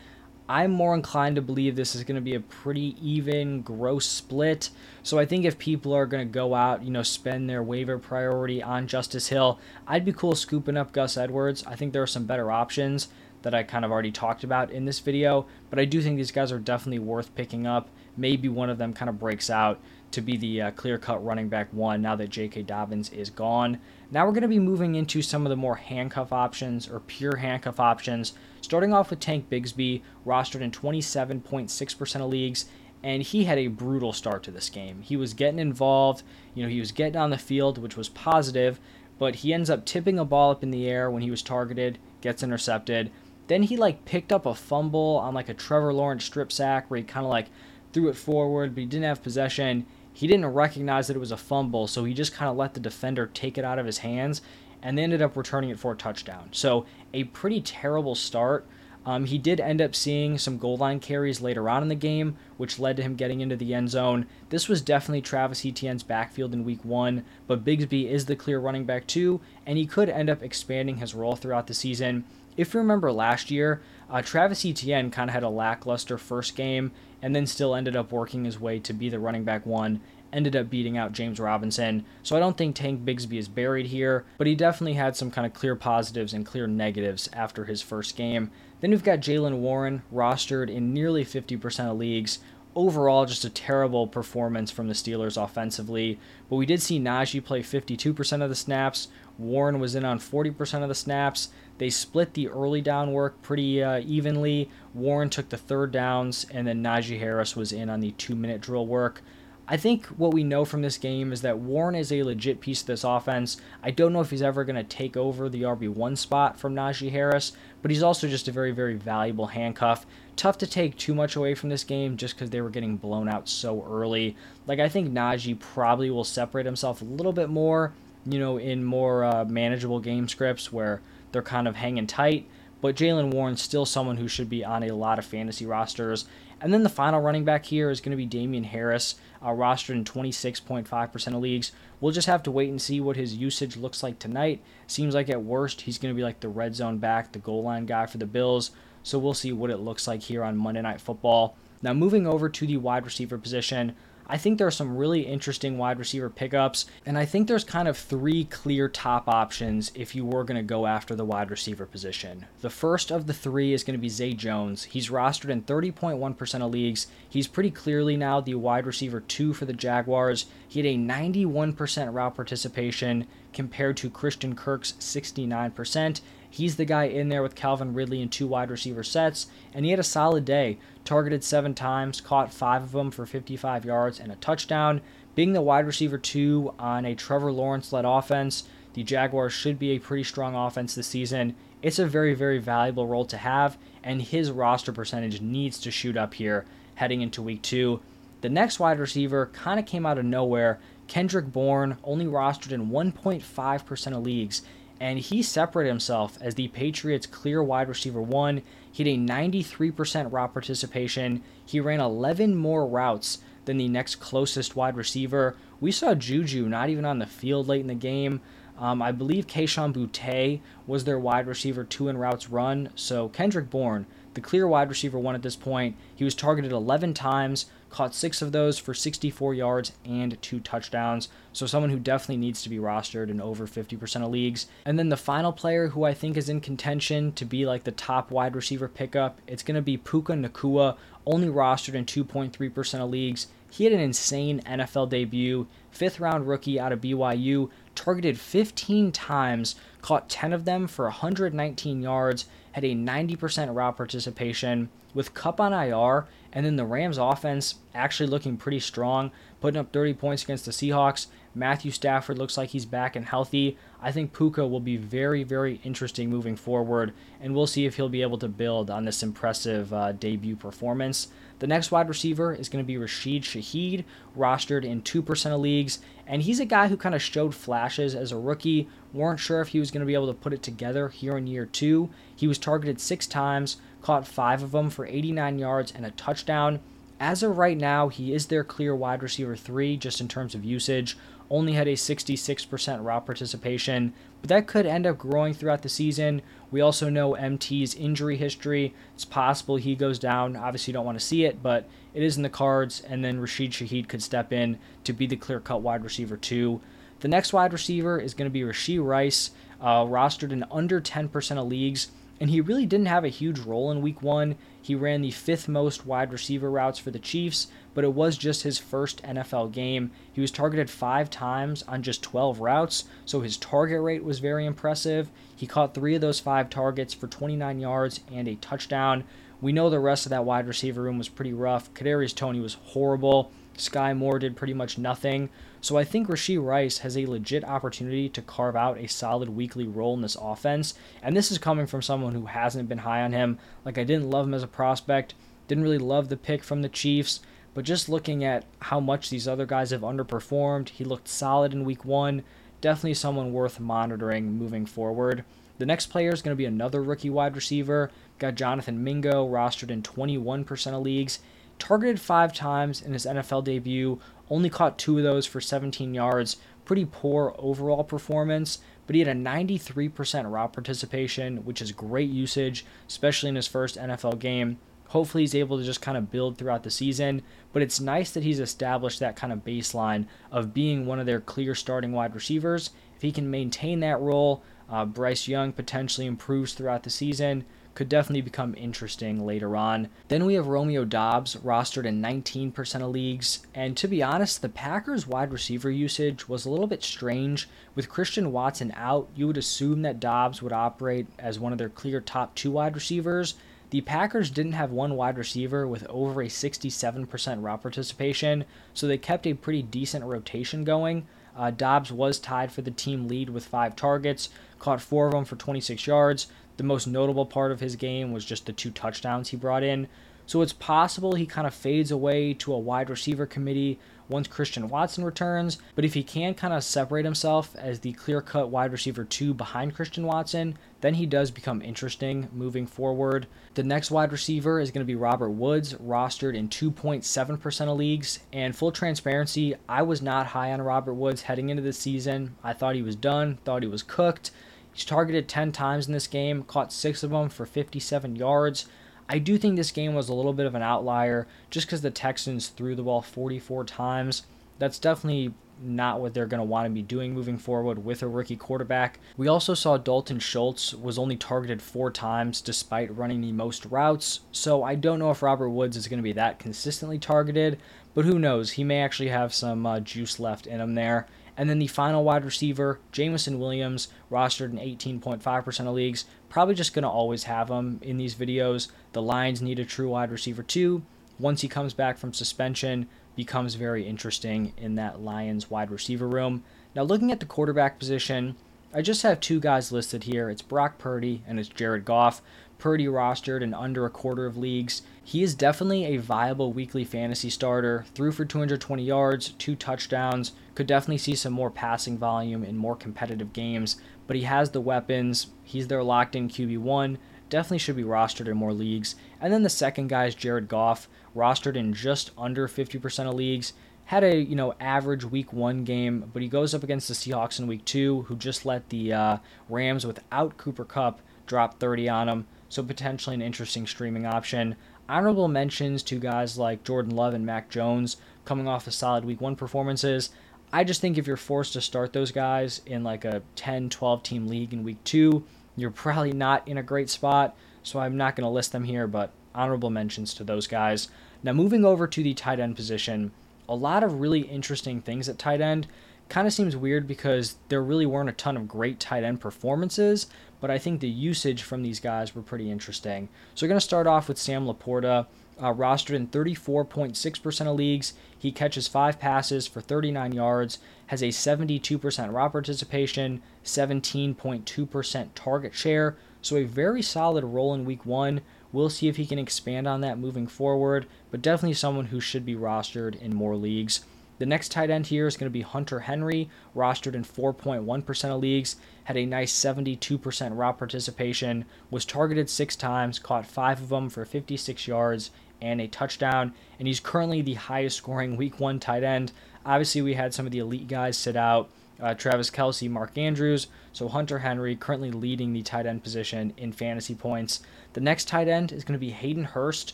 I'm 0.53 0.69
more 0.69 0.93
inclined 0.93 1.35
to 1.37 1.41
believe 1.41 1.75
this 1.75 1.95
is 1.95 2.03
going 2.03 2.13
to 2.13 2.21
be 2.21 2.35
a 2.35 2.39
pretty 2.39 2.95
even, 3.01 3.63
gross 3.63 4.05
split. 4.05 4.69
So 5.01 5.17
I 5.17 5.25
think 5.25 5.45
if 5.45 5.57
people 5.57 5.93
are 5.93 6.05
going 6.05 6.27
to 6.27 6.31
go 6.31 6.53
out, 6.53 6.83
you 6.83 6.91
know, 6.91 7.01
spend 7.01 7.49
their 7.49 7.63
waiver 7.63 7.97
priority 7.97 8.61
on 8.61 8.85
Justice 8.85 9.29
Hill, 9.29 9.59
I'd 9.87 10.05
be 10.05 10.13
cool 10.13 10.35
scooping 10.35 10.77
up 10.77 10.91
Gus 10.91 11.17
Edwards. 11.17 11.65
I 11.65 11.75
think 11.75 11.91
there 11.91 12.03
are 12.03 12.07
some 12.07 12.27
better 12.27 12.51
options 12.51 13.07
that 13.41 13.55
I 13.55 13.63
kind 13.63 13.83
of 13.83 13.89
already 13.89 14.11
talked 14.11 14.43
about 14.43 14.69
in 14.69 14.85
this 14.85 14.99
video, 14.99 15.47
but 15.71 15.79
I 15.79 15.85
do 15.85 16.03
think 16.03 16.17
these 16.17 16.29
guys 16.29 16.51
are 16.51 16.59
definitely 16.59 16.99
worth 16.99 17.33
picking 17.33 17.65
up. 17.65 17.89
Maybe 18.15 18.47
one 18.47 18.69
of 18.69 18.77
them 18.77 18.93
kind 18.93 19.09
of 19.09 19.17
breaks 19.17 19.49
out 19.49 19.79
to 20.13 20.21
be 20.21 20.37
the 20.37 20.61
uh, 20.61 20.71
clear 20.71 20.97
cut 20.97 21.23
running 21.23 21.49
back 21.49 21.71
one 21.73 22.01
now 22.01 22.15
that 22.15 22.29
J.K. 22.29 22.63
Dobbins 22.63 23.09
is 23.09 23.29
gone. 23.29 23.79
Now 24.11 24.25
we're 24.25 24.31
going 24.31 24.43
to 24.43 24.47
be 24.47 24.59
moving 24.59 24.95
into 24.95 25.21
some 25.21 25.45
of 25.45 25.49
the 25.49 25.55
more 25.55 25.75
handcuff 25.75 26.31
options 26.31 26.87
or 26.87 26.99
pure 27.01 27.37
handcuff 27.37 27.79
options. 27.79 28.33
Starting 28.61 28.93
off 28.93 29.09
with 29.09 29.19
Tank 29.19 29.49
Bigsby, 29.49 30.01
rostered 30.25 30.61
in 30.61 30.71
27.6% 30.71 32.15
of 32.15 32.29
leagues, 32.29 32.65
and 33.03 33.21
he 33.21 33.43
had 33.43 33.57
a 33.57 33.67
brutal 33.67 34.13
start 34.13 34.43
to 34.43 34.51
this 34.51 34.69
game. 34.69 35.01
He 35.01 35.17
was 35.17 35.33
getting 35.33 35.59
involved, 35.59 36.23
you 36.53 36.63
know, 36.63 36.69
he 36.69 36.79
was 36.79 36.91
getting 36.91 37.17
on 37.17 37.31
the 37.31 37.37
field, 37.37 37.77
which 37.77 37.97
was 37.97 38.07
positive, 38.07 38.79
but 39.19 39.35
he 39.35 39.53
ends 39.53 39.69
up 39.69 39.85
tipping 39.85 40.17
a 40.17 40.25
ball 40.25 40.51
up 40.51 40.63
in 40.63 40.71
the 40.71 40.87
air 40.87 41.11
when 41.11 41.21
he 41.21 41.31
was 41.31 41.41
targeted, 41.41 41.97
gets 42.21 42.43
intercepted. 42.43 43.11
Then 43.47 43.63
he 43.63 43.75
like 43.75 44.05
picked 44.05 44.31
up 44.31 44.45
a 44.45 44.55
fumble 44.55 45.17
on 45.21 45.33
like 45.33 45.49
a 45.49 45.53
Trevor 45.53 45.93
Lawrence 45.93 46.23
strip 46.23 46.51
sack 46.51 46.89
where 46.89 46.99
he 46.99 47.03
kind 47.03 47.25
of 47.25 47.29
like 47.29 47.47
threw 47.91 48.09
it 48.09 48.15
forward, 48.15 48.73
but 48.73 48.81
he 48.81 48.85
didn't 48.85 49.05
have 49.05 49.23
possession. 49.23 49.85
He 50.13 50.27
didn't 50.27 50.45
recognize 50.45 51.07
that 51.07 51.15
it 51.15 51.19
was 51.19 51.31
a 51.31 51.37
fumble, 51.37 51.87
so 51.87 52.03
he 52.03 52.13
just 52.13 52.33
kind 52.33 52.49
of 52.49 52.55
let 52.55 52.73
the 52.73 52.79
defender 52.79 53.27
take 53.27 53.57
it 53.57 53.65
out 53.65 53.79
of 53.79 53.85
his 53.85 53.99
hands 53.99 54.41
and 54.83 54.97
they 54.97 55.03
ended 55.03 55.21
up 55.21 55.35
returning 55.35 55.69
it 55.69 55.79
for 55.79 55.93
a 55.93 55.97
touchdown. 55.97 56.49
So 56.51 56.85
a 57.13 57.23
pretty 57.23 57.61
terrible 57.61 58.15
start. 58.15 58.67
Um, 59.05 59.25
he 59.25 59.37
did 59.37 59.59
end 59.59 59.81
up 59.81 59.95
seeing 59.95 60.37
some 60.37 60.57
goal 60.57 60.77
line 60.77 60.99
carries 60.99 61.41
later 61.41 61.69
on 61.69 61.83
in 61.83 61.89
the 61.89 61.95
game, 61.95 62.37
which 62.57 62.79
led 62.79 62.97
to 62.97 63.03
him 63.03 63.15
getting 63.15 63.41
into 63.41 63.55
the 63.55 63.73
end 63.73 63.89
zone. 63.89 64.27
This 64.49 64.69
was 64.69 64.81
definitely 64.81 65.21
Travis 65.21 65.65
Etienne's 65.65 66.03
backfield 66.03 66.53
in 66.53 66.63
week 66.63 66.83
one, 66.85 67.25
but 67.47 67.65
Bigsby 67.65 68.09
is 68.09 68.25
the 68.25 68.35
clear 68.35 68.59
running 68.59 68.85
back 68.85 69.07
too, 69.07 69.41
and 69.65 69.77
he 69.77 69.85
could 69.85 70.09
end 70.09 70.29
up 70.29 70.43
expanding 70.43 70.97
his 70.97 71.13
role 71.13 71.35
throughout 71.35 71.67
the 71.67 71.73
season. 71.73 72.23
If 72.55 72.73
you 72.73 72.79
remember 72.79 73.11
last 73.11 73.49
year, 73.49 73.81
uh, 74.09 74.21
Travis 74.21 74.63
Etienne 74.63 75.11
kind 75.11 75.29
of 75.29 75.33
had 75.33 75.43
a 75.43 75.49
lackluster 75.49 76.17
first 76.17 76.55
game 76.55 76.91
and 77.21 77.35
then 77.35 77.47
still 77.47 77.73
ended 77.73 77.95
up 77.95 78.11
working 78.11 78.45
his 78.45 78.59
way 78.59 78.79
to 78.79 78.93
be 78.93 79.09
the 79.09 79.19
running 79.19 79.43
back 79.43 79.65
one 79.65 80.01
ended 80.33 80.55
up 80.55 80.69
beating 80.69 80.97
out 80.97 81.13
James 81.13 81.39
Robinson. 81.39 82.05
So 82.23 82.35
I 82.35 82.39
don't 82.39 82.57
think 82.57 82.75
Tank 82.75 83.05
Bigsby 83.05 83.37
is 83.37 83.47
buried 83.47 83.87
here, 83.87 84.25
but 84.37 84.47
he 84.47 84.55
definitely 84.55 84.93
had 84.93 85.15
some 85.15 85.31
kind 85.31 85.45
of 85.45 85.53
clear 85.53 85.75
positives 85.75 86.33
and 86.33 86.45
clear 86.45 86.67
negatives 86.67 87.29
after 87.33 87.65
his 87.65 87.81
first 87.81 88.15
game. 88.15 88.51
Then 88.81 88.91
we've 88.91 89.03
got 89.03 89.19
Jaylen 89.19 89.59
Warren 89.59 90.01
rostered 90.13 90.69
in 90.69 90.93
nearly 90.93 91.23
50% 91.23 91.89
of 91.89 91.97
leagues. 91.97 92.39
Overall, 92.75 93.25
just 93.25 93.45
a 93.45 93.49
terrible 93.49 94.07
performance 94.07 94.71
from 94.71 94.87
the 94.87 94.93
Steelers 94.93 95.41
offensively. 95.41 96.19
But 96.49 96.55
we 96.55 96.65
did 96.65 96.81
see 96.81 96.99
Najee 96.99 97.43
play 97.43 97.61
52% 97.61 98.43
of 98.43 98.49
the 98.49 98.55
snaps. 98.55 99.09
Warren 99.37 99.79
was 99.79 99.95
in 99.95 100.03
on 100.05 100.19
40% 100.19 100.83
of 100.83 100.89
the 100.89 100.95
snaps. 100.95 101.49
They 101.77 101.89
split 101.89 102.33
the 102.33 102.49
early 102.49 102.81
down 102.81 103.11
work 103.11 103.41
pretty 103.41 103.81
uh, 103.81 103.99
evenly. 103.99 104.69
Warren 104.93 105.29
took 105.29 105.49
the 105.49 105.57
third 105.57 105.91
downs, 105.91 106.45
and 106.51 106.67
then 106.67 106.83
Najee 106.83 107.19
Harris 107.19 107.55
was 107.55 107.71
in 107.71 107.89
on 107.89 107.99
the 107.99 108.11
two 108.11 108.35
minute 108.35 108.61
drill 108.61 108.85
work. 108.85 109.21
I 109.65 109.77
think 109.77 110.07
what 110.07 110.33
we 110.33 110.43
know 110.43 110.65
from 110.65 110.81
this 110.81 110.97
game 110.97 111.31
is 111.31 111.41
that 111.41 111.59
Warren 111.59 111.95
is 111.95 112.11
a 112.11 112.23
legit 112.23 112.59
piece 112.59 112.81
of 112.81 112.87
this 112.87 113.05
offense. 113.05 113.57
I 113.81 113.91
don't 113.91 114.11
know 114.11 114.19
if 114.19 114.29
he's 114.29 114.41
ever 114.41 114.65
going 114.65 114.75
to 114.75 114.83
take 114.83 115.15
over 115.15 115.47
the 115.47 115.61
RB1 115.61 116.17
spot 116.17 116.59
from 116.59 116.75
Najee 116.75 117.11
Harris, 117.11 117.53
but 117.81 117.89
he's 117.89 118.03
also 118.03 118.27
just 118.27 118.49
a 118.49 118.51
very, 118.51 118.71
very 118.71 118.95
valuable 118.95 119.47
handcuff. 119.47 120.05
Tough 120.35 120.57
to 120.57 120.67
take 120.67 120.97
too 120.97 121.15
much 121.15 121.37
away 121.37 121.55
from 121.55 121.69
this 121.69 121.85
game 121.85 122.17
just 122.17 122.35
because 122.35 122.49
they 122.49 122.59
were 122.59 122.69
getting 122.69 122.97
blown 122.97 123.29
out 123.29 123.47
so 123.47 123.85
early. 123.89 124.35
Like, 124.67 124.79
I 124.79 124.89
think 124.89 125.11
Najee 125.11 125.59
probably 125.59 126.09
will 126.09 126.25
separate 126.25 126.65
himself 126.65 127.01
a 127.01 127.05
little 127.05 127.33
bit 127.33 127.49
more, 127.49 127.93
you 128.25 128.39
know, 128.39 128.57
in 128.57 128.83
more 128.83 129.23
uh, 129.23 129.45
manageable 129.45 129.99
game 129.99 130.27
scripts 130.27 130.73
where 130.73 130.99
they're 131.31 131.41
kind 131.41 131.69
of 131.69 131.77
hanging 131.77 132.07
tight 132.07 132.47
but 132.83 132.97
Jaylen 132.97 133.31
Warren's 133.31 133.61
still 133.61 133.85
someone 133.85 134.17
who 134.17 134.27
should 134.27 134.49
be 134.49 134.65
on 134.65 134.83
a 134.83 134.93
lot 134.93 135.17
of 135.17 135.23
fantasy 135.23 135.65
rosters. 135.65 136.25
And 136.61 136.73
then 136.73 136.83
the 136.83 136.89
final 136.89 137.21
running 137.21 137.43
back 137.43 137.65
here 137.65 137.89
is 137.89 138.01
going 138.01 138.11
to 138.11 138.17
be 138.17 138.25
Damien 138.25 138.63
Harris, 138.63 139.15
uh, 139.41 139.49
rostered 139.49 139.95
in 139.95 140.03
26.5% 140.03 141.27
of 141.27 141.33
leagues. 141.41 141.71
We'll 141.99 142.11
just 142.11 142.27
have 142.27 142.43
to 142.43 142.51
wait 142.51 142.69
and 142.69 142.81
see 142.81 142.99
what 142.99 143.15
his 143.15 143.35
usage 143.35 143.77
looks 143.77 144.03
like 144.03 144.19
tonight. 144.19 144.61
Seems 144.87 145.13
like 145.13 145.29
at 145.29 145.43
worst 145.43 145.81
he's 145.81 145.97
going 145.97 146.13
to 146.13 146.17
be 146.17 146.23
like 146.23 146.39
the 146.39 146.49
red 146.49 146.75
zone 146.75 146.97
back, 146.97 147.31
the 147.31 147.39
goal 147.39 147.63
line 147.63 147.85
guy 147.85 148.05
for 148.05 148.17
the 148.17 148.25
Bills. 148.25 148.71
So 149.03 149.19
we'll 149.19 149.33
see 149.33 149.51
what 149.51 149.69
it 149.69 149.77
looks 149.77 150.07
like 150.07 150.23
here 150.23 150.43
on 150.43 150.57
Monday 150.57 150.81
Night 150.81 151.01
Football. 151.01 151.57
Now, 151.81 151.93
moving 151.93 152.25
over 152.25 152.47
to 152.47 152.65
the 152.65 152.77
wide 152.77 153.05
receiver 153.05 153.37
position, 153.37 153.95
I 154.27 154.37
think 154.37 154.57
there 154.57 154.67
are 154.67 154.71
some 154.71 154.95
really 154.97 155.21
interesting 155.21 155.77
wide 155.77 155.99
receiver 155.99 156.29
pickups, 156.29 156.85
and 157.05 157.17
I 157.17 157.25
think 157.25 157.47
there's 157.47 157.63
kind 157.63 157.87
of 157.87 157.97
three 157.97 158.45
clear 158.45 158.87
top 158.87 159.27
options 159.27 159.91
if 159.95 160.15
you 160.15 160.25
were 160.25 160.43
going 160.43 160.57
to 160.57 160.63
go 160.63 160.85
after 160.85 161.15
the 161.15 161.25
wide 161.25 161.51
receiver 161.51 161.85
position. 161.85 162.45
The 162.61 162.69
first 162.69 163.11
of 163.11 163.27
the 163.27 163.33
three 163.33 163.73
is 163.73 163.83
going 163.83 163.97
to 163.97 164.01
be 164.01 164.09
Zay 164.09 164.33
Jones. 164.33 164.85
He's 164.85 165.09
rostered 165.09 165.49
in 165.49 165.63
30.1% 165.63 166.65
of 166.65 166.71
leagues. 166.71 167.07
He's 167.27 167.47
pretty 167.47 167.71
clearly 167.71 168.15
now 168.15 168.39
the 168.39 168.55
wide 168.55 168.85
receiver 168.85 169.19
two 169.19 169.53
for 169.53 169.65
the 169.65 169.73
Jaguars. 169.73 170.45
He 170.67 170.79
had 170.79 170.87
a 170.87 170.97
91% 170.97 172.13
route 172.13 172.35
participation 172.35 173.27
compared 173.53 173.97
to 173.97 174.09
Christian 174.09 174.55
Kirk's 174.55 174.93
69%. 174.93 176.21
He's 176.53 176.75
the 176.75 176.85
guy 176.85 177.05
in 177.05 177.29
there 177.29 177.41
with 177.41 177.55
Calvin 177.55 177.95
Ridley 177.95 178.21
in 178.21 178.29
two 178.29 178.45
wide 178.45 178.69
receiver 178.69 179.01
sets, 179.01 179.47
and 179.73 179.85
he 179.85 179.89
had 179.89 179.99
a 179.99 180.03
solid 180.03 180.45
day. 180.45 180.77
Targeted 181.03 181.43
seven 181.43 181.73
times, 181.73 182.21
caught 182.21 182.53
five 182.53 182.83
of 182.83 182.91
them 182.91 183.09
for 183.09 183.25
55 183.25 183.85
yards 183.85 184.19
and 184.19 184.31
a 184.31 184.35
touchdown. 184.35 185.01
Being 185.33 185.53
the 185.53 185.63
wide 185.63 185.87
receiver 185.87 186.19
two 186.19 186.71
on 186.77 187.05
a 187.05 187.15
Trevor 187.15 187.51
Lawrence 187.51 187.91
led 187.91 188.05
offense, 188.05 188.65
the 188.93 189.01
Jaguars 189.01 189.51
should 189.51 189.79
be 189.79 189.93
a 189.93 189.99
pretty 189.99 190.23
strong 190.23 190.53
offense 190.53 190.93
this 190.93 191.07
season. 191.07 191.55
It's 191.81 191.97
a 191.97 192.05
very, 192.05 192.35
very 192.35 192.59
valuable 192.59 193.07
role 193.07 193.25
to 193.25 193.37
have, 193.37 193.75
and 194.03 194.21
his 194.21 194.51
roster 194.51 194.93
percentage 194.93 195.41
needs 195.41 195.79
to 195.79 195.89
shoot 195.89 196.15
up 196.15 196.35
here 196.35 196.65
heading 196.93 197.21
into 197.21 197.41
week 197.41 197.63
two. 197.63 197.99
The 198.41 198.49
next 198.49 198.79
wide 198.79 198.99
receiver 198.99 199.47
kind 199.53 199.79
of 199.79 199.87
came 199.87 200.05
out 200.05 200.19
of 200.19 200.25
nowhere. 200.25 200.79
Kendrick 201.07 201.51
Bourne, 201.51 201.97
only 202.03 202.25
rostered 202.25 202.73
in 202.73 202.91
1.5% 202.91 204.15
of 204.15 204.23
leagues 204.23 204.61
and 205.03 205.19
he 205.19 205.43
separated 205.43 205.89
himself 205.89 206.37
as 206.39 206.55
the 206.55 206.69
Patriots' 206.69 207.27
clear 207.27 207.61
wide 207.61 207.89
receiver 207.89 208.21
one. 208.21 208.61
He 208.89 209.03
had 209.03 209.13
a 209.13 209.33
93% 209.33 210.31
route 210.31 210.53
participation. 210.53 211.43
He 211.65 211.81
ran 211.81 211.99
11 211.99 212.55
more 212.55 212.87
routes 212.87 213.39
than 213.65 213.75
the 213.75 213.89
next 213.89 214.21
closest 214.21 214.77
wide 214.77 214.95
receiver. 214.95 215.57
We 215.81 215.91
saw 215.91 216.15
Juju 216.15 216.69
not 216.69 216.87
even 216.87 217.03
on 217.03 217.19
the 217.19 217.25
field 217.25 217.67
late 217.67 217.81
in 217.81 217.87
the 217.87 217.95
game. 217.95 218.39
Um, 218.79 219.01
I 219.01 219.11
believe 219.11 219.45
Kayshon 219.45 219.93
Boutte 219.93 220.61
was 220.87 221.03
their 221.03 221.19
wide 221.19 221.47
receiver 221.47 221.83
two 221.83 222.07
in 222.07 222.17
routes 222.17 222.49
run. 222.49 222.87
So 222.95 223.27
Kendrick 223.27 223.69
Bourne, 223.69 224.05
the 224.35 224.41
clear 224.41 224.69
wide 224.69 224.87
receiver 224.87 225.19
one 225.19 225.35
at 225.35 225.41
this 225.41 225.57
point, 225.57 225.97
he 226.15 226.23
was 226.23 226.33
targeted 226.33 226.71
11 226.71 227.13
times, 227.13 227.65
caught 227.93 228.15
six 228.15 228.41
of 228.41 228.51
those 228.51 228.79
for 228.79 228.95
64 228.95 229.53
yards 229.53 229.91
and 230.03 230.41
two 230.41 230.59
touchdowns. 230.59 231.29
So 231.53 231.67
someone 231.67 231.91
who 231.91 231.99
definitely 231.99 232.37
needs 232.37 232.63
to 232.63 232.69
be 232.69 232.79
rostered 232.79 233.29
in 233.29 233.39
over 233.39 233.67
50% 233.67 234.23
of 234.23 234.31
leagues. 234.31 234.65
And 234.83 234.97
then 234.97 235.09
the 235.09 235.15
final 235.15 235.53
player 235.53 235.89
who 235.89 236.03
I 236.03 236.15
think 236.15 236.35
is 236.35 236.49
in 236.49 236.59
contention 236.59 237.33
to 237.33 237.45
be 237.45 237.67
like 237.67 237.83
the 237.83 237.91
top 237.91 238.31
wide 238.31 238.55
receiver 238.55 238.87
pickup, 238.87 239.39
it's 239.45 239.61
going 239.61 239.75
to 239.75 239.81
be 239.81 239.95
Puka 239.95 240.33
Nacua, 240.33 240.97
only 241.27 241.47
rostered 241.47 241.93
in 241.93 242.05
2.3% 242.05 242.99
of 242.99 243.09
leagues. 243.11 243.47
He 243.69 243.83
had 243.83 243.93
an 243.93 243.99
insane 243.99 244.61
NFL 244.65 245.09
debut, 245.09 245.67
fifth 245.91 246.19
round 246.19 246.47
rookie 246.47 246.79
out 246.79 246.91
of 246.91 247.01
BYU, 247.01 247.69
targeted 247.93 248.39
15 248.39 249.11
times, 249.11 249.75
caught 250.01 250.29
10 250.29 250.51
of 250.51 250.65
them 250.65 250.87
for 250.87 251.05
119 251.05 252.01
yards, 252.01 252.45
had 252.71 252.83
a 252.83 252.95
90% 252.95 253.73
route 253.73 253.97
participation. 253.97 254.89
With 255.13 255.35
Kupp 255.35 255.59
on 255.59 255.73
IR, 255.73 256.25
and 256.53 256.65
then 256.65 256.75
the 256.75 256.85
Rams 256.85 257.17
offense 257.17 257.75
actually 257.95 258.29
looking 258.29 258.57
pretty 258.57 258.79
strong, 258.79 259.31
putting 259.59 259.79
up 259.79 259.91
30 259.91 260.13
points 260.13 260.43
against 260.43 260.65
the 260.65 260.71
Seahawks. 260.71 261.27
Matthew 261.55 261.91
Stafford 261.91 262.37
looks 262.37 262.57
like 262.57 262.69
he's 262.69 262.85
back 262.85 263.15
and 263.15 263.25
healthy. 263.25 263.77
I 264.01 264.11
think 264.11 264.33
Puka 264.33 264.65
will 264.67 264.79
be 264.79 264.97
very, 264.97 265.43
very 265.43 265.81
interesting 265.83 266.29
moving 266.29 266.55
forward, 266.55 267.13
and 267.41 267.53
we'll 267.53 267.67
see 267.67 267.85
if 267.85 267.95
he'll 267.95 268.09
be 268.09 268.21
able 268.21 268.37
to 268.39 268.47
build 268.47 268.89
on 268.89 269.05
this 269.05 269.21
impressive 269.21 269.93
uh, 269.93 270.11
debut 270.13 270.55
performance. 270.55 271.27
The 271.59 271.67
next 271.67 271.91
wide 271.91 272.09
receiver 272.09 272.53
is 272.53 272.69
going 272.69 272.83
to 272.83 272.87
be 272.87 272.97
Rashid 272.97 273.43
Shaheed, 273.43 274.03
rostered 274.37 274.83
in 274.83 275.01
2% 275.01 275.53
of 275.53 275.61
leagues, 275.61 275.99
and 276.27 276.41
he's 276.41 276.59
a 276.59 276.65
guy 276.65 276.87
who 276.87 276.97
kind 276.97 277.15
of 277.15 277.21
showed 277.21 277.53
flashes 277.53 278.15
as 278.15 278.31
a 278.31 278.37
rookie. 278.37 278.89
Weren't 279.13 279.39
sure 279.39 279.61
if 279.61 279.69
he 279.69 279.79
was 279.79 279.91
going 279.91 280.01
to 280.01 280.07
be 280.07 280.15
able 280.15 280.27
to 280.27 280.33
put 280.33 280.53
it 280.53 280.63
together 280.63 281.09
here 281.09 281.37
in 281.37 281.47
year 281.47 281.65
two. 281.65 282.09
He 282.35 282.47
was 282.47 282.57
targeted 282.57 282.99
six 282.99 283.27
times, 283.27 283.77
caught 284.03 284.27
five 284.27 284.61
of 284.61 284.71
them 284.71 284.89
for 284.89 285.07
89 285.07 285.57
yards 285.57 285.91
and 285.91 286.05
a 286.05 286.11
touchdown. 286.11 286.79
As 287.19 287.41
of 287.41 287.57
right 287.57 287.77
now, 287.77 288.09
he 288.09 288.33
is 288.33 288.47
their 288.47 288.63
clear 288.63 288.95
wide 288.95 289.23
receiver 289.23 289.55
three, 289.55 289.97
just 289.97 290.21
in 290.21 290.27
terms 290.27 290.53
of 290.53 290.65
usage. 290.65 291.17
Only 291.49 291.73
had 291.73 291.87
a 291.87 291.93
66% 291.93 293.03
route 293.03 293.25
participation, 293.25 294.13
but 294.41 294.49
that 294.49 294.67
could 294.67 294.85
end 294.85 295.05
up 295.05 295.17
growing 295.17 295.53
throughout 295.53 295.83
the 295.83 295.89
season. 295.89 296.41
We 296.69 296.81
also 296.81 297.09
know 297.09 297.35
MT's 297.35 297.95
injury 297.95 298.37
history. 298.37 298.93
It's 299.13 299.25
possible 299.25 299.77
he 299.77 299.95
goes 299.95 300.19
down. 300.19 300.55
Obviously, 300.55 300.91
you 300.91 300.95
don't 300.95 301.05
want 301.05 301.19
to 301.19 301.25
see 301.25 301.45
it, 301.45 301.63
but 301.63 301.87
it 302.13 302.23
is 302.23 302.35
in 302.35 302.43
the 302.43 302.49
cards. 302.49 303.01
And 303.01 303.23
then 303.23 303.39
Rashid 303.39 303.71
Shaheed 303.71 304.07
could 304.07 304.23
step 304.23 304.51
in 304.51 304.79
to 305.03 305.13
be 305.13 305.27
the 305.27 305.35
clear 305.35 305.59
cut 305.59 305.81
wide 305.81 306.03
receiver, 306.03 306.37
too. 306.37 306.81
The 307.19 307.27
next 307.27 307.53
wide 307.53 307.71
receiver 307.71 308.19
is 308.19 308.33
going 308.33 308.49
to 308.49 308.53
be 308.53 308.61
Rashee 308.61 309.03
Rice, 309.03 309.51
uh, 309.79 310.03
rostered 310.03 310.51
in 310.51 310.65
under 310.71 310.99
10% 310.99 311.57
of 311.57 311.67
leagues 311.67 312.09
and 312.43 312.49
he 312.49 312.59
really 312.59 312.85
didn't 312.85 313.05
have 313.05 313.23
a 313.23 313.29
huge 313.29 313.59
role 313.59 313.89
in 313.89 314.01
week 314.01 314.21
one. 314.21 314.57
He 314.81 314.95
ran 314.95 315.21
the 315.21 315.31
fifth 315.31 315.69
most 315.69 316.05
wide 316.05 316.33
receiver 316.33 316.69
routes 316.69 316.99
for 316.99 317.09
the 317.09 317.17
Chiefs, 317.17 317.67
but 317.93 318.03
it 318.03 318.11
was 318.11 318.37
just 318.37 318.63
his 318.63 318.77
first 318.77 319.23
NFL 319.23 319.71
game. 319.71 320.11
He 320.33 320.41
was 320.41 320.51
targeted 320.51 320.89
five 320.89 321.29
times 321.29 321.83
on 321.83 322.03
just 322.03 322.21
12 322.21 322.59
routes, 322.59 323.05
so 323.23 323.39
his 323.39 323.55
target 323.55 324.01
rate 324.01 324.25
was 324.25 324.39
very 324.39 324.65
impressive. 324.65 325.29
He 325.55 325.65
caught 325.65 325.93
three 325.93 326.15
of 326.15 326.19
those 326.19 326.41
five 326.41 326.69
targets 326.69 327.13
for 327.13 327.29
29 327.29 327.79
yards 327.79 328.19
and 328.29 328.45
a 328.49 328.55
touchdown. 328.55 329.23
We 329.61 329.71
know 329.71 329.89
the 329.89 330.01
rest 330.01 330.25
of 330.25 330.31
that 330.31 330.43
wide 330.43 330.67
receiver 330.67 331.01
room 331.01 331.17
was 331.17 331.29
pretty 331.29 331.53
rough. 331.53 331.93
Kadarius 331.93 332.35
Toney 332.35 332.59
was 332.59 332.73
horrible. 332.73 333.53
Skyy 333.77 334.15
Moore 334.15 334.39
did 334.39 334.55
pretty 334.55 334.73
much 334.73 334.97
nothing. 334.97 335.49
So 335.81 335.97
I 335.97 336.03
think 336.03 336.27
Rashee 336.27 336.63
Rice 336.63 336.99
has 336.99 337.17
a 337.17 337.25
legit 337.25 337.63
opportunity 337.63 338.29
to 338.29 338.41
carve 338.41 338.75
out 338.75 338.97
a 338.97 339.07
solid 339.07 339.49
weekly 339.49 339.87
role 339.87 340.13
in 340.13 340.21
this 340.21 340.37
offense. 340.39 340.93
And 341.21 341.35
this 341.35 341.51
is 341.51 341.57
coming 341.57 341.87
from 341.87 342.01
someone 342.01 342.33
who 342.33 342.45
hasn't 342.45 342.89
been 342.89 342.99
high 342.99 343.21
on 343.21 343.33
him. 343.33 343.59
Like 343.83 343.97
I 343.97 344.03
didn't 344.03 344.29
love 344.29 344.47
him 344.47 344.53
as 344.53 344.63
a 344.63 344.67
prospect, 344.67 345.33
didn't 345.67 345.83
really 345.83 345.97
love 345.97 346.29
the 346.29 346.37
pick 346.37 346.63
from 346.63 346.81
the 346.81 346.89
Chiefs. 346.89 347.39
But 347.73 347.85
just 347.85 348.07
looking 348.07 348.43
at 348.43 348.65
how 348.79 348.99
much 348.99 349.29
these 349.29 349.47
other 349.47 349.65
guys 349.65 349.91
have 349.91 350.01
underperformed, 350.01 350.89
he 350.89 351.03
looked 351.03 351.27
solid 351.27 351.73
in 351.73 351.85
week 351.85 352.05
one. 352.05 352.43
Definitely 352.81 353.15
someone 353.15 353.53
worth 353.53 353.79
monitoring 353.79 354.53
moving 354.53 354.85
forward. 354.85 355.43
The 355.79 355.85
next 355.85 356.07
player 356.07 356.31
is 356.31 356.41
going 356.41 356.53
to 356.53 356.57
be 356.57 356.65
another 356.65 357.01
rookie 357.01 357.31
wide 357.31 357.55
receiver. 357.55 358.11
Got 358.37 358.55
Jonathan 358.55 359.03
Mingo 359.03 359.47
rostered 359.47 359.89
in 359.89 360.03
21% 360.03 360.93
of 360.93 361.01
leagues 361.01 361.39
targeted 361.79 362.19
five 362.19 362.53
times 362.53 363.01
in 363.01 363.13
his 363.13 363.25
NFL 363.25 363.63
debut, 363.63 364.19
only 364.49 364.69
caught 364.69 364.97
two 364.97 365.17
of 365.17 365.23
those 365.23 365.45
for 365.45 365.61
17 365.61 366.13
yards. 366.13 366.57
Pretty 366.85 367.05
poor 367.05 367.55
overall 367.57 368.03
performance, 368.03 368.79
but 369.07 369.15
he 369.15 369.21
had 369.21 369.29
a 369.29 369.39
93% 369.39 370.51
route 370.51 370.73
participation, 370.73 371.65
which 371.65 371.81
is 371.81 371.91
great 371.91 372.29
usage, 372.29 372.85
especially 373.07 373.49
in 373.49 373.55
his 373.55 373.67
first 373.67 373.97
NFL 373.97 374.39
game. 374.39 374.77
Hopefully, 375.07 375.43
he's 375.43 375.55
able 375.55 375.77
to 375.77 375.83
just 375.83 376.01
kind 376.01 376.17
of 376.17 376.31
build 376.31 376.57
throughout 376.57 376.83
the 376.83 376.89
season, 376.89 377.43
but 377.71 377.81
it's 377.81 377.99
nice 377.99 378.31
that 378.31 378.43
he's 378.43 378.59
established 378.59 379.19
that 379.19 379.35
kind 379.35 379.53
of 379.53 379.63
baseline 379.63 380.25
of 380.51 380.73
being 380.73 381.05
one 381.05 381.19
of 381.19 381.25
their 381.25 381.39
clear 381.39 381.75
starting 381.75 382.11
wide 382.11 382.33
receivers. 382.33 382.89
If 383.15 383.21
he 383.21 383.31
can 383.31 383.49
maintain 383.51 383.99
that 383.99 384.19
role, 384.19 384.63
uh, 384.89 385.05
Bryce 385.05 385.47
Young 385.47 385.71
potentially 385.71 386.25
improves 386.27 386.73
throughout 386.73 387.03
the 387.03 387.09
season 387.09 387.65
could 387.95 388.09
definitely 388.09 388.41
become 388.41 388.73
interesting 388.75 389.45
later 389.45 389.75
on. 389.75 390.09
Then 390.27 390.45
we 390.45 390.55
have 390.55 390.67
Romeo 390.67 391.05
Doubs, 391.05 391.55
rostered 391.57 392.05
in 392.05 392.21
19% 392.21 393.01
of 393.01 393.11
leagues. 393.11 393.65
And 393.73 393.95
to 393.97 394.07
be 394.07 394.23
honest, 394.23 394.61
the 394.61 394.69
Packers' 394.69 395.27
wide 395.27 395.51
receiver 395.51 395.91
usage 395.91 396.49
was 396.49 396.65
a 396.65 396.69
little 396.69 396.87
bit 396.87 397.03
strange. 397.03 397.69
With 397.95 398.09
Christian 398.09 398.51
Watson 398.51 398.93
out, 398.95 399.29
you 399.35 399.47
would 399.47 399.57
assume 399.57 400.01
that 400.01 400.19
Doubs 400.19 400.61
would 400.61 400.73
operate 400.73 401.27
as 401.37 401.59
one 401.59 401.71
of 401.71 401.77
their 401.77 401.89
clear 401.89 402.19
top 402.19 402.55
two 402.55 402.71
wide 402.71 402.95
receivers. 402.95 403.55
The 403.91 404.01
Packers 404.01 404.49
didn't 404.49 404.71
have 404.71 404.89
one 404.89 405.15
wide 405.15 405.37
receiver 405.37 405.87
with 405.87 406.03
over 406.09 406.41
a 406.41 406.47
67% 406.47 407.61
route 407.61 407.81
participation, 407.83 408.65
so 408.95 409.05
they 409.05 409.19
kept 409.19 409.45
a 409.45 409.53
pretty 409.53 409.83
decent 409.83 410.25
rotation 410.25 410.83
going. 410.83 411.27
Uh, 411.55 411.69
Doubs 411.69 412.11
was 412.11 412.39
tied 412.39 412.71
for 412.71 412.81
the 412.81 412.89
team 412.89 413.27
lead 413.27 413.49
with 413.51 413.67
five 413.67 413.95
targets, 413.95 414.49
caught 414.79 414.99
four 414.99 415.27
of 415.27 415.33
them 415.33 415.45
for 415.45 415.55
26 415.55 416.07
yards. 416.07 416.47
The 416.77 416.83
most 416.83 417.07
notable 417.07 417.45
part 417.45 417.71
of 417.71 417.79
his 417.79 417.95
game 417.95 418.31
was 418.31 418.45
just 418.45 418.65
the 418.65 418.73
two 418.73 418.91
touchdowns 418.91 419.49
he 419.49 419.57
brought 419.57 419.83
in. 419.83 420.07
So 420.45 420.61
it's 420.61 420.73
possible 420.73 421.35
he 421.35 421.45
kind 421.45 421.65
of 421.65 421.73
fades 421.73 422.11
away 422.11 422.53
to 422.55 422.73
a 422.73 422.79
wide 422.79 423.09
receiver 423.09 423.45
committee 423.45 423.99
once 424.27 424.47
Christian 424.47 424.89
Watson 424.89 425.23
returns. 425.23 425.77
But 425.95 426.05
if 426.05 426.13
he 426.13 426.23
can 426.23 426.53
kind 426.53 426.73
of 426.73 426.83
separate 426.83 427.25
himself 427.25 427.75
as 427.75 427.99
the 427.99 428.13
clear 428.13 428.41
cut 428.41 428.69
wide 428.69 428.91
receiver 428.91 429.23
two 429.23 429.53
behind 429.53 429.95
Christian 429.95 430.25
Watson, 430.25 430.77
then 431.01 431.15
he 431.15 431.25
does 431.25 431.51
become 431.51 431.81
interesting 431.81 432.49
moving 432.53 432.87
forward. 432.87 433.47
The 433.75 433.83
next 433.83 434.11
wide 434.11 434.31
receiver 434.31 434.79
is 434.79 434.91
going 434.91 435.05
to 435.05 435.11
be 435.11 435.15
Robert 435.15 435.51
Woods, 435.51 435.93
rostered 435.95 436.55
in 436.55 436.69
2.7% 436.69 437.87
of 437.87 437.97
leagues. 437.97 438.39
And 438.51 438.75
full 438.75 438.91
transparency, 438.91 439.75
I 439.87 440.01
was 440.01 440.21
not 440.21 440.47
high 440.47 440.71
on 440.71 440.81
Robert 440.81 441.13
Woods 441.13 441.43
heading 441.43 441.69
into 441.69 441.83
the 441.83 441.93
season. 441.93 442.55
I 442.63 442.73
thought 442.73 442.95
he 442.95 443.01
was 443.01 443.15
done, 443.15 443.59
thought 443.63 443.83
he 443.83 443.89
was 443.89 444.03
cooked. 444.03 444.51
He's 444.93 445.05
targeted 445.05 445.47
10 445.47 445.71
times 445.71 446.07
in 446.07 446.13
this 446.13 446.27
game, 446.27 446.63
caught 446.63 446.93
six 446.93 447.23
of 447.23 447.31
them 447.31 447.49
for 447.49 447.65
57 447.65 448.35
yards. 448.35 448.85
I 449.27 449.39
do 449.39 449.57
think 449.57 449.75
this 449.75 449.91
game 449.91 450.13
was 450.13 450.29
a 450.29 450.33
little 450.33 450.53
bit 450.53 450.65
of 450.65 450.75
an 450.75 450.81
outlier 450.81 451.47
just 451.69 451.87
because 451.87 452.01
the 452.01 452.11
Texans 452.11 452.67
threw 452.67 452.95
the 452.95 453.03
ball 453.03 453.21
44 453.21 453.83
times. 453.85 454.43
That's 454.79 454.99
definitely 454.99 455.53
not 455.81 456.21
what 456.21 456.33
they're 456.33 456.45
going 456.45 456.59
to 456.59 456.65
want 456.65 456.85
to 456.85 456.93
be 456.93 457.01
doing 457.01 457.33
moving 457.33 457.57
forward 457.57 458.03
with 458.03 458.21
a 458.21 458.27
rookie 458.27 458.55
quarterback. 458.55 459.19
We 459.37 459.47
also 459.47 459.73
saw 459.73 459.97
Dalton 459.97 460.39
Schultz 460.39 460.93
was 460.93 461.17
only 461.17 461.35
targeted 461.35 461.81
four 461.81 462.11
times 462.11 462.61
despite 462.61 463.15
running 463.15 463.41
the 463.41 463.51
most 463.51 463.85
routes, 463.85 464.41
so 464.51 464.83
I 464.83 464.95
don't 464.95 465.19
know 465.19 465.31
if 465.31 465.41
Robert 465.41 465.69
Woods 465.69 465.97
is 465.97 466.07
going 466.07 466.19
to 466.19 466.23
be 466.23 466.33
that 466.33 466.59
consistently 466.59 467.19
targeted, 467.19 467.79
but 468.13 468.25
who 468.25 468.39
knows? 468.39 468.71
He 468.71 468.83
may 468.83 469.01
actually 469.01 469.29
have 469.29 469.53
some 469.53 469.85
uh, 469.85 469.99
juice 469.99 470.39
left 470.39 470.67
in 470.67 470.79
him 470.79 470.95
there. 470.95 471.27
And 471.55 471.69
then 471.69 471.79
the 471.79 471.87
final 471.87 472.23
wide 472.23 472.45
receiver, 472.45 472.99
Jameson 473.11 473.59
Williams, 473.59 474.07
rostered 474.31 474.71
in 474.71 474.77
18.5% 474.77 475.79
of 475.87 475.93
leagues. 475.93 476.25
Probably 476.49 476.75
just 476.75 476.93
going 476.93 477.03
to 477.03 477.09
always 477.09 477.43
have 477.43 477.69
him 477.69 477.99
in 478.01 478.17
these 478.17 478.35
videos. 478.35 478.89
The 479.11 479.21
Lions 479.21 479.61
need 479.61 479.79
a 479.79 479.85
true 479.85 480.09
wide 480.09 480.31
receiver 480.31 480.63
too. 480.63 481.03
Once 481.39 481.61
he 481.61 481.67
comes 481.67 481.93
back 481.93 482.17
from 482.17 482.33
suspension, 482.33 483.07
becomes 483.35 483.75
very 483.75 484.07
interesting 484.07 484.73
in 484.77 484.95
that 484.95 485.21
Lions 485.21 485.69
wide 485.69 485.91
receiver 485.91 486.27
room. 486.27 486.63
Now, 486.95 487.03
looking 487.03 487.31
at 487.31 487.39
the 487.39 487.45
quarterback 487.45 487.97
position, 487.97 488.55
I 488.93 489.01
just 489.01 489.23
have 489.23 489.39
two 489.39 489.59
guys 489.59 489.91
listed 489.91 490.25
here. 490.25 490.49
It's 490.49 490.61
Brock 490.61 490.99
Purdy 490.99 491.41
and 491.47 491.59
it's 491.59 491.69
Jared 491.69 492.05
Goff. 492.05 492.43
Purdy 492.77 493.05
rostered 493.05 493.61
in 493.61 493.73
under 493.73 494.05
a 494.05 494.09
quarter 494.09 494.45
of 494.45 494.57
leagues. 494.57 495.01
He 495.23 495.41
is 495.41 495.55
definitely 495.55 496.05
a 496.05 496.17
viable 496.17 496.73
weekly 496.73 497.05
fantasy 497.05 497.49
starter. 497.49 498.05
Threw 498.13 498.31
for 498.31 498.45
220 498.45 499.03
yards, 499.03 499.49
two 499.49 499.75
touchdowns. 499.75 500.51
Could 500.75 500.87
definitely 500.87 501.19
see 501.19 501.35
some 501.35 501.53
more 501.53 501.71
passing 501.71 502.17
volume 502.17 502.63
in 502.63 502.75
more 502.77 502.95
competitive 502.95 503.53
games, 503.53 503.97
but 504.27 504.35
he 504.35 504.43
has 504.43 504.71
the 504.71 504.81
weapons. 504.81 505.47
He's 505.63 505.87
their 505.87 506.03
locked 506.03 506.35
in 506.35 506.49
QB1. 506.49 507.17
Definitely 507.49 507.77
should 507.77 507.95
be 507.95 508.03
rostered 508.03 508.47
in 508.47 508.57
more 508.57 508.73
leagues. 508.73 509.15
And 509.39 509.53
then 509.53 509.63
the 509.63 509.69
second 509.69 510.07
guy 510.07 510.25
is 510.25 510.35
Jared 510.35 510.67
Goff, 510.67 511.07
rostered 511.35 511.75
in 511.75 511.93
just 511.93 512.31
under 512.37 512.67
50% 512.67 513.27
of 513.27 513.35
leagues 513.35 513.73
had 514.05 514.23
a 514.23 514.35
you 514.35 514.55
know 514.55 514.73
average 514.79 515.23
week 515.23 515.53
one 515.53 515.83
game, 515.83 516.29
but 516.33 516.41
he 516.41 516.47
goes 516.47 516.73
up 516.73 516.83
against 516.83 517.07
the 517.07 517.13
Seahawks 517.13 517.59
in 517.59 517.67
week 517.67 517.85
two, 517.85 518.23
who 518.23 518.35
just 518.35 518.65
let 518.65 518.89
the 518.89 519.13
uh, 519.13 519.37
Rams 519.69 520.05
without 520.05 520.57
Cooper 520.57 520.85
Kupp 520.85 521.21
drop 521.45 521.79
30 521.79 522.09
on 522.09 522.29
him 522.29 522.47
so 522.73 522.83
potentially 522.83 523.35
an 523.35 523.41
interesting 523.41 523.85
streaming 523.85 524.25
option. 524.25 524.75
Honorable 525.07 525.47
mentions 525.47 526.01
to 526.03 526.19
guys 526.19 526.57
like 526.57 526.83
Jordan 526.83 527.15
Love 527.15 527.33
and 527.33 527.45
Mac 527.45 527.69
Jones 527.69 528.17
coming 528.45 528.67
off 528.67 528.87
of 528.87 528.93
solid 528.93 529.25
week 529.25 529.39
one 529.39 529.55
performances. 529.55 530.31
I 530.71 530.83
just 530.83 530.99
think 530.99 531.17
if 531.17 531.27
you're 531.27 531.37
forced 531.37 531.73
to 531.73 531.81
start 531.81 532.13
those 532.13 532.31
guys 532.31 532.81
in 532.85 533.03
like 533.03 533.25
a 533.25 533.43
10 533.55 533.89
12 533.89 534.23
team 534.23 534.47
league 534.47 534.73
in 534.73 534.83
week 534.83 535.03
two, 535.03 535.45
you're 535.75 535.91
probably 535.91 536.33
not 536.33 536.67
in 536.67 536.79
a 536.79 536.83
great 536.83 537.09
spot. 537.09 537.55
So 537.83 537.99
I'm 537.99 538.17
not 538.17 538.35
going 538.35 538.45
to 538.45 538.49
list 538.49 538.71
them 538.71 538.85
here, 538.85 539.07
but 539.07 539.31
honorable 539.53 539.89
mentions 539.91 540.33
to 540.35 540.43
those 540.43 540.65
guys. 540.65 541.09
Now, 541.43 541.53
moving 541.53 541.85
over 541.85 542.07
to 542.07 542.23
the 542.23 542.33
tight 542.33 542.59
end 542.59 542.75
position, 542.75 543.31
a 543.69 543.75
lot 543.75 544.03
of 544.03 544.19
really 544.19 544.41
interesting 544.41 545.01
things 545.01 545.29
at 545.29 545.37
tight 545.37 545.61
end. 545.61 545.87
Kind 546.29 546.47
of 546.47 546.53
seems 546.53 546.75
weird 546.75 547.05
because 547.05 547.57
there 547.67 547.83
really 547.83 548.05
weren't 548.05 548.29
a 548.29 548.33
ton 548.33 548.57
of 548.57 548.67
great 548.67 548.99
tight 548.99 549.23
end 549.23 549.41
performances, 549.41 550.27
but 550.63 550.71
I 550.71 550.77
think 550.77 551.01
the 551.01 551.09
usage 551.09 551.61
from 551.61 551.83
these 551.83 551.99
guys 551.99 552.33
were 552.33 552.41
pretty 552.41 552.71
interesting. 552.71 553.27
So 553.53 553.65
we're 553.65 553.67
going 553.67 553.81
to 553.81 553.85
start 553.85 554.07
off 554.07 554.29
with 554.29 554.37
Sam 554.37 554.65
LaPorta. 554.65 555.27
Uh, 555.59 555.73
rostered 555.73 556.15
in 556.15 556.27
34.6% 556.27 557.67
of 557.67 557.75
leagues. 557.75 558.13
He 558.39 558.53
catches 558.53 558.87
five 558.87 559.19
passes 559.19 559.67
for 559.67 559.81
39 559.81 560.31
yards, 560.31 560.79
has 561.07 561.21
a 561.21 561.27
72% 561.27 562.31
route 562.31 562.51
participation, 562.53 563.41
17.2% 563.65 565.27
target 565.35 565.75
share. 565.75 566.15
So 566.41 566.55
a 566.55 566.63
very 566.63 567.01
solid 567.01 567.43
role 567.43 567.73
in 567.73 567.83
week 567.83 568.05
one. 568.05 568.39
We'll 568.71 568.89
see 568.89 569.09
if 569.09 569.17
he 569.17 569.25
can 569.25 569.39
expand 569.39 569.85
on 569.85 569.99
that 569.99 570.17
moving 570.17 570.47
forward, 570.47 571.07
but 571.29 571.41
definitely 571.41 571.73
someone 571.73 572.05
who 572.05 572.21
should 572.21 572.45
be 572.45 572.55
rostered 572.55 573.21
in 573.21 573.35
more 573.35 573.57
leagues. 573.57 574.05
The 574.39 574.45
next 574.45 574.71
tight 574.71 574.89
end 574.89 575.07
here 575.07 575.27
is 575.27 575.37
going 575.37 575.49
to 575.49 575.53
be 575.53 575.61
Hunter 575.61 576.01
Henry, 576.01 576.49
rostered 576.75 577.13
in 577.13 577.23
4.1% 577.23 578.35
of 578.35 578.41
leagues, 578.41 578.75
had 579.05 579.17
a 579.17 579.25
nice 579.25 579.53
72% 579.53 580.57
route 580.57 580.77
participation, 580.77 581.65
was 581.91 582.05
targeted 582.05 582.49
six 582.49 582.75
times, 582.75 583.19
caught 583.19 583.45
five 583.45 583.81
of 583.81 583.89
them 583.89 584.09
for 584.09 584.25
56 584.25 584.87
yards 584.87 585.31
and 585.61 585.79
a 585.79 585.87
touchdown, 585.87 586.53
and 586.77 586.87
he's 586.87 586.99
currently 586.99 587.41
the 587.41 587.53
highest 587.53 587.97
scoring 587.97 588.35
week 588.37 588.59
one 588.59 588.79
tight 588.79 589.03
end. 589.03 589.31
Obviously, 589.65 590.01
we 590.01 590.15
had 590.15 590.33
some 590.33 590.45
of 590.45 590.51
the 590.51 590.59
elite 590.59 590.87
guys 590.87 591.17
sit 591.17 591.35
out. 591.35 591.69
Uh, 592.01 592.13
Travis 592.13 592.49
Kelce, 592.49 592.89
Mark 592.89 593.17
Andrews. 593.17 593.67
So 593.91 594.07
Hunter 594.07 594.39
Henry 594.39 594.75
currently 594.75 595.11
leading 595.11 595.53
the 595.53 595.61
tight 595.61 595.85
end 595.85 596.03
position 596.03 596.53
in 596.57 596.71
fantasy 596.71 597.15
points. 597.15 597.61
The 597.93 598.01
next 598.01 598.27
tight 598.27 598.47
end 598.47 598.71
is 598.71 598.83
going 598.83 598.99
to 598.99 599.05
be 599.05 599.11
Hayden 599.11 599.43
Hurst, 599.43 599.93